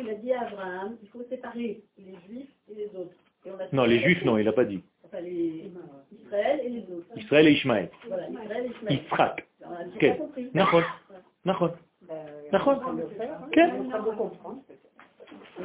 [0.00, 3.16] il a dit à Abraham, il faut séparer les juifs et les autres.
[3.46, 4.80] Et non, les juifs, non, il n'a pas dit.
[5.04, 5.72] Enfin, les...
[6.24, 7.08] Israël et les autres.
[7.16, 7.90] Israël et Ishmael.
[8.06, 9.00] Voilà, Israël et Ishmaël.
[9.04, 9.34] Israël.
[9.96, 10.14] Okay.
[10.54, 10.84] Nahon.
[11.44, 11.74] Nahon.
[12.51, 13.69] נכון, On כן.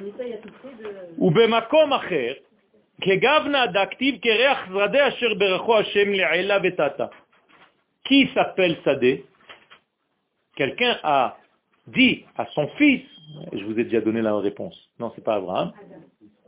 [0.07, 1.19] essaye à tout prix de...
[1.19, 2.33] ובמקום אחר,
[3.01, 7.07] כגבנה דכתיב כריח שדה אשר ברכו השם לעילה ותתה.
[8.05, 9.25] Qui s'appelle Sadeh
[10.57, 11.37] Quelqu'un a
[11.87, 13.03] dit à son fils,
[13.53, 15.73] je vous ai déjà donné la réponse, non, c'est pas Abraham,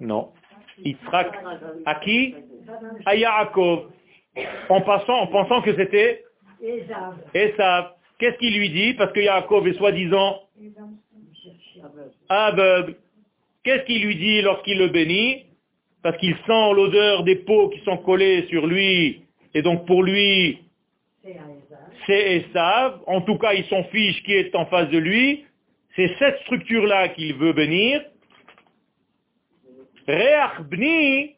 [0.01, 0.33] non,
[0.79, 1.33] Yitzhak,
[1.87, 2.35] à qui
[3.07, 3.91] À Yaakov,
[4.69, 6.25] en, passant, en pensant que c'était
[7.35, 7.95] Esav.
[8.20, 10.42] Qu'est-ce qu'il lui dit Parce que Yaakov est soi-disant
[12.28, 12.96] aveugle.
[13.64, 15.46] Qu'est-ce qu'il lui dit lorsqu'il le bénit
[16.04, 19.22] Parce qu'il sent l'odeur des peaux qui sont collées sur lui,
[19.54, 20.60] et donc pour lui,
[22.06, 25.46] c'est Esav, en tout cas, il son fiche qui est en face de lui,
[25.96, 28.04] c'est cette structure-là qu'il veut bénir.
[30.08, 31.36] Reach bni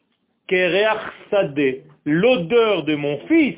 [0.48, 1.84] ke reach.
[2.06, 3.58] L'odeur de mon fils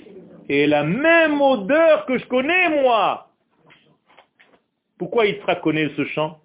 [0.50, 3.30] est la même odeur que je connais moi.
[4.98, 6.40] Pourquoi Isra connaît ce chant?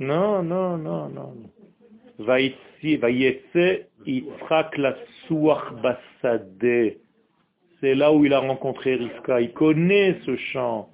[0.00, 1.34] Non, non, non, non.
[4.06, 4.96] Yitzhak la.
[7.80, 9.40] C'est là où il a rencontré Rivka.
[9.40, 10.88] Il connaît ce chant.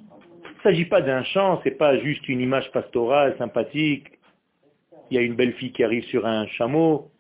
[0.45, 4.18] Il ne s'agit pas d'un chant, c'est pas juste une image pastorale sympathique.
[5.11, 7.11] Il y a une belle fille qui arrive sur un chameau.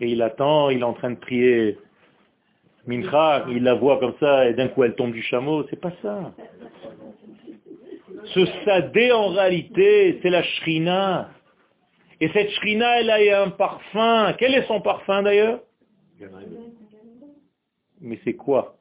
[0.00, 1.78] Et il attend, il est en train de prier
[2.86, 5.64] Mincha, il la voit comme ça et d'un coup elle tombe du chameau.
[5.68, 6.32] C'est pas ça.
[8.26, 11.30] Ce sadé en réalité, c'est la shrina.
[12.20, 14.34] Et cette shrina, elle a un parfum.
[14.38, 15.60] Quel est son parfum d'ailleurs?
[18.00, 18.76] Mais c'est quoi?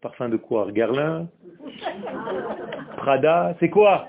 [0.00, 0.70] Parfum de quoi?
[0.70, 1.28] Guerlain
[2.96, 3.56] Prada?
[3.60, 4.08] C'est quoi?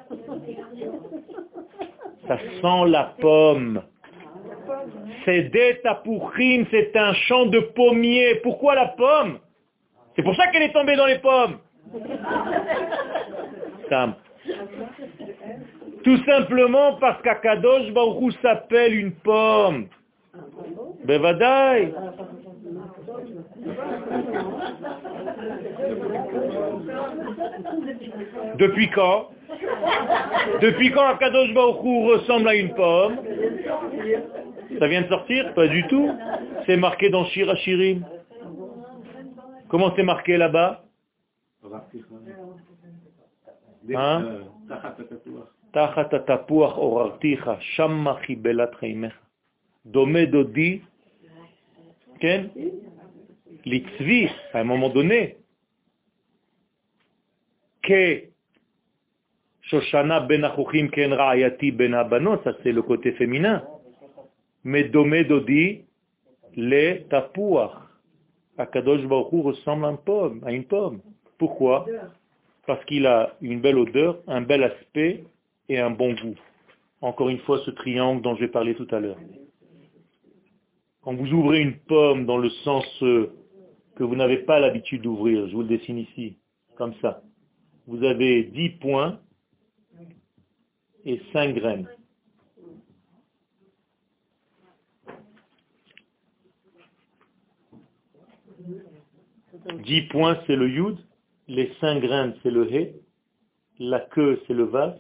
[2.30, 3.82] Ça sent la pomme.
[5.26, 8.36] C'est des tapouchines, c'est un champ de pommiers.
[8.44, 9.40] Pourquoi la pomme?
[10.16, 11.58] C'est pour ça qu'elle est tombée dans les pommes.
[16.04, 19.88] Tout simplement parce qu'Akadosh Baruch s'appelle une pomme.
[21.06, 21.92] Bevadaï.
[28.60, 29.30] Depuis quand?
[30.62, 33.18] Depuis quand Akadosh Baoku ressemble à une pomme?
[34.80, 35.54] Ça vient de sortir?
[35.54, 36.10] Pas du tout.
[36.66, 38.06] C'est marqué dans Shirachirim.
[39.70, 40.84] Comment c'est marqué là-bas?
[43.94, 44.42] Hein?
[54.54, 55.38] À un moment donné,
[57.84, 58.29] que
[59.70, 63.64] Shoshana ben achuchim ken raayati ben abanot, ça c'est le côté féminin.
[64.64, 65.82] Mais Domé Dodi,
[66.56, 67.72] les tapouach.
[68.58, 70.42] Akadosh Baruch ressemble à une pomme.
[70.46, 71.00] À une pomme.
[71.38, 71.86] Pourquoi?
[72.68, 75.24] Parce qu'il a une belle odeur, un bel aspect
[75.70, 76.36] et un bon goût.
[77.02, 79.18] Encore une fois, ce triangle dont j'ai parlé tout à l'heure.
[81.02, 83.32] Quand vous ouvrez une pomme dans le sens euh,
[83.96, 86.38] que vous n'avez pas l'habitude d'ouvrir, je vous le dessine ici,
[86.76, 87.22] comme ça,
[87.88, 89.20] vous avez 10 points
[91.06, 91.88] et 5 graines.
[99.86, 100.98] Dix points, c'est le yud,
[101.48, 102.94] les cinq graines, c'est le hé,
[103.80, 104.98] la queue, c'est le vav,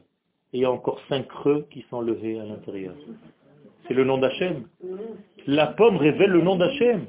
[0.54, 2.95] et il y a encore cinq creux qui sont le hé à l'intérieur.
[3.88, 4.68] C'est le nom d'Hachem.
[5.47, 7.06] La pomme révèle le nom d'Hachem.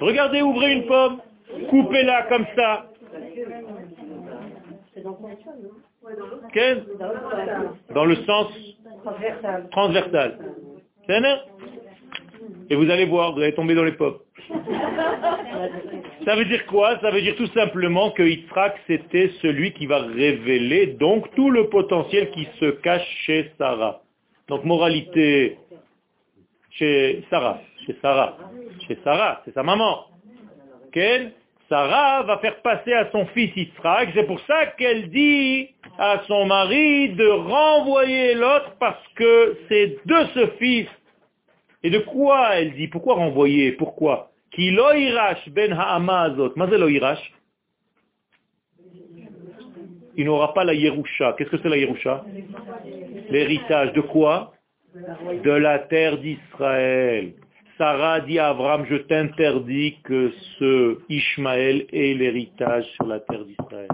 [0.00, 1.20] Regardez, ouvrez une pomme,
[1.68, 2.88] coupez-la comme ça.
[6.52, 6.84] Ken
[7.94, 8.48] Dans le sens
[9.70, 10.38] transversal.
[12.70, 14.18] Et vous allez voir, vous allez tomber dans les pommes.
[16.24, 16.98] Ça veut dire quoi?
[17.00, 21.68] Ça veut dire tout simplement que Yitzhak, c'était celui qui va révéler donc tout le
[21.68, 24.02] potentiel qui se cache chez Sarah.
[24.48, 25.58] Donc moralité
[26.70, 28.38] chez Sarah, chez Sarah,
[28.86, 30.06] chez Sarah, c'est sa maman.
[30.92, 31.32] Ken,
[31.72, 36.44] Sarah va faire passer à son fils Yitzhak, c'est pour ça qu'elle dit à son
[36.44, 40.86] mari de renvoyer l'autre parce que c'est de ce fils.
[41.82, 42.88] Et de quoi elle dit?
[42.88, 43.72] Pourquoi renvoyer?
[43.72, 44.32] Pourquoi?
[44.50, 46.52] Ki lo irash ben ha'ama azot.
[46.56, 47.32] Mazé lo irash?
[50.18, 51.32] Il n'aura pas la Yerusha.
[51.38, 52.22] Qu'est-ce que c'est la Yerusha?
[53.30, 54.52] L'héritage de quoi?
[55.42, 57.32] De la terre d'Israël.
[57.82, 63.88] Sarah dit à Abraham, je t'interdis que ce Ishmaël ait l'héritage sur la terre d'Israël.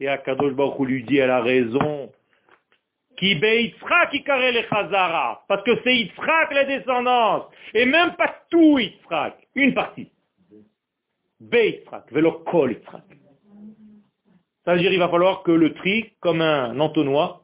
[0.00, 2.10] Et Akadosh Baruch lui dit, elle a raison.
[3.16, 3.36] Qui.
[3.36, 4.10] Parce
[5.62, 7.44] que c'est Yitzhak la descendance.
[7.74, 9.36] Et même pas tout Yitzhak.
[9.54, 10.10] Une partie.
[11.40, 12.12] Yitzhak.
[12.12, 13.04] Velo kol Yitzhak.
[14.64, 17.42] C'est-à-dire il va falloir que le tri, comme un entonnoir,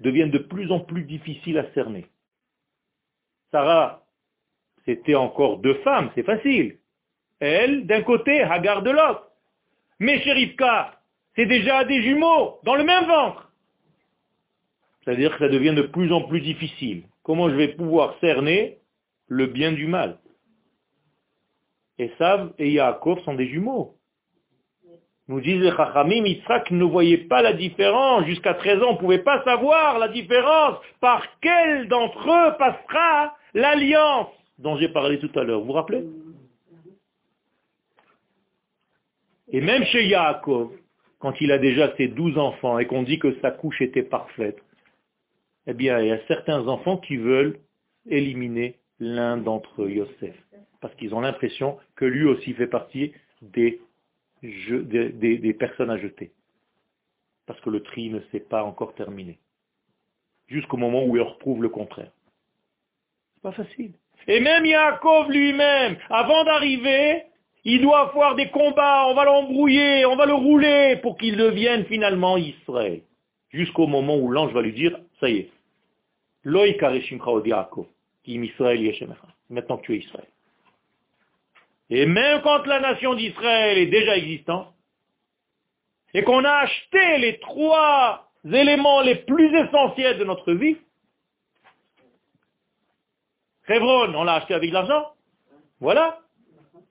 [0.00, 2.06] devienne de plus en plus difficile à cerner.
[3.52, 4.02] Sarah,
[4.86, 6.78] c'était encore deux femmes, c'est facile.
[7.40, 9.28] Elle, d'un côté, Hagar de l'autre.
[9.98, 11.00] Mais Sherifka,
[11.34, 13.50] c'est déjà des jumeaux, dans le même ventre.
[15.04, 17.04] C'est-à-dire que ça devient de plus en plus difficile.
[17.22, 18.78] Comment je vais pouvoir cerner
[19.28, 20.18] le bien du mal?
[21.98, 23.94] Esav et Yaakov sont des jumeaux.
[25.28, 28.24] Nous disent les Chachamim, Yitzhak ne voyait pas la différence.
[28.26, 30.78] Jusqu'à 13 ans, on ne pouvait pas savoir la différence.
[31.00, 34.28] Par quel d'entre eux passera l'alliance
[34.58, 35.60] dont j'ai parlé tout à l'heure.
[35.60, 36.04] Vous vous rappelez
[39.48, 40.72] Et même chez Yaakov,
[41.18, 44.58] quand il a déjà ses douze enfants et qu'on dit que sa couche était parfaite,
[45.66, 47.58] eh bien, il y a certains enfants qui veulent
[48.08, 50.36] éliminer l'un d'entre eux, Yosef,
[50.80, 53.80] parce qu'ils ont l'impression que lui aussi fait partie des,
[54.42, 56.32] des, personnes à jeter,
[57.46, 59.38] parce que le tri ne s'est pas encore terminé,
[60.46, 62.12] jusqu'au moment où il retrouve le contraire.
[63.34, 63.92] C'est pas facile.
[64.28, 67.24] Et même Yaakov lui-même, avant d'arriver,
[67.64, 71.84] il doit avoir des combats, on va l'embrouiller, on va le rouler pour qu'il devienne
[71.86, 73.02] finalement Israël.
[73.50, 75.50] Jusqu'au moment où l'ange va lui dire, ça y est,
[79.50, 80.28] Maintenant que tu es Israël.
[81.90, 84.72] Et même quand la nation d'Israël est déjà existante,
[86.14, 90.76] et qu'on a acheté les trois éléments les plus essentiels de notre vie,
[93.68, 95.12] Hebron, on l'a acheté avec l'argent.
[95.80, 96.20] Voilà.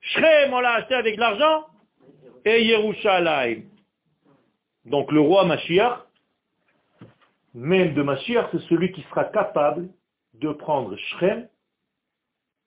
[0.00, 1.66] Shrem, on l'a acheté avec l'argent.
[2.44, 3.62] Et Yerushalayim.
[4.84, 5.98] Donc le roi Mashiach,
[7.54, 9.88] même de Mashiach, c'est celui qui sera capable
[10.34, 11.48] de prendre Shrem,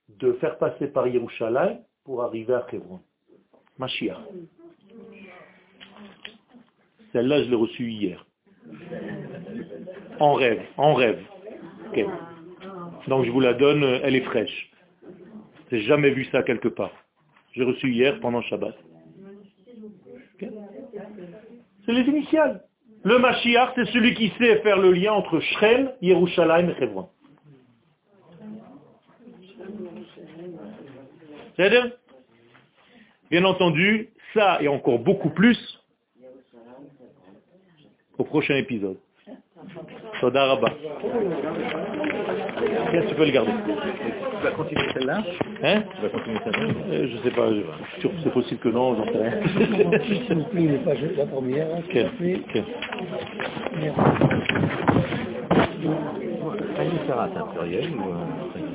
[0.10, 3.00] de faire passer par Yerushalayim pour arriver à Hebron.
[3.78, 4.18] Mashiach.
[7.14, 8.26] Celle-là, je l'ai reçue hier.
[10.20, 11.24] En rêve, en rêve.
[13.08, 14.72] Donc je vous la donne, elle est fraîche.
[15.72, 16.92] J'ai jamais vu ça quelque part.
[17.54, 18.76] J'ai reçu hier pendant Shabbat.
[20.40, 22.64] C'est les initiales.
[23.04, 27.10] Le Mashiach, c'est celui qui sait faire le lien entre Shrem, Yerushalayim et Hebron.
[31.56, 31.92] C'est-à-dire
[33.30, 35.58] Bien entendu, ça et encore beaucoup plus
[38.18, 38.98] au prochain épisode.
[40.20, 40.70] Sodaraba.
[42.92, 43.52] Tiens, tu peux le garder.
[44.38, 45.24] Tu vas continuer celle-là
[45.64, 49.06] Hein Tu vas continuer celle-là euh, Je sais pas, je- c'est possible que non, j'en
[49.06, 49.32] sais rien.
[50.28, 51.68] S'il vous plaît, pas la première.
[51.78, 51.94] ok.
[52.20, 52.64] Merci.
[56.76, 58.69] Fanny Sarah, c'est un pluriel ou un singulier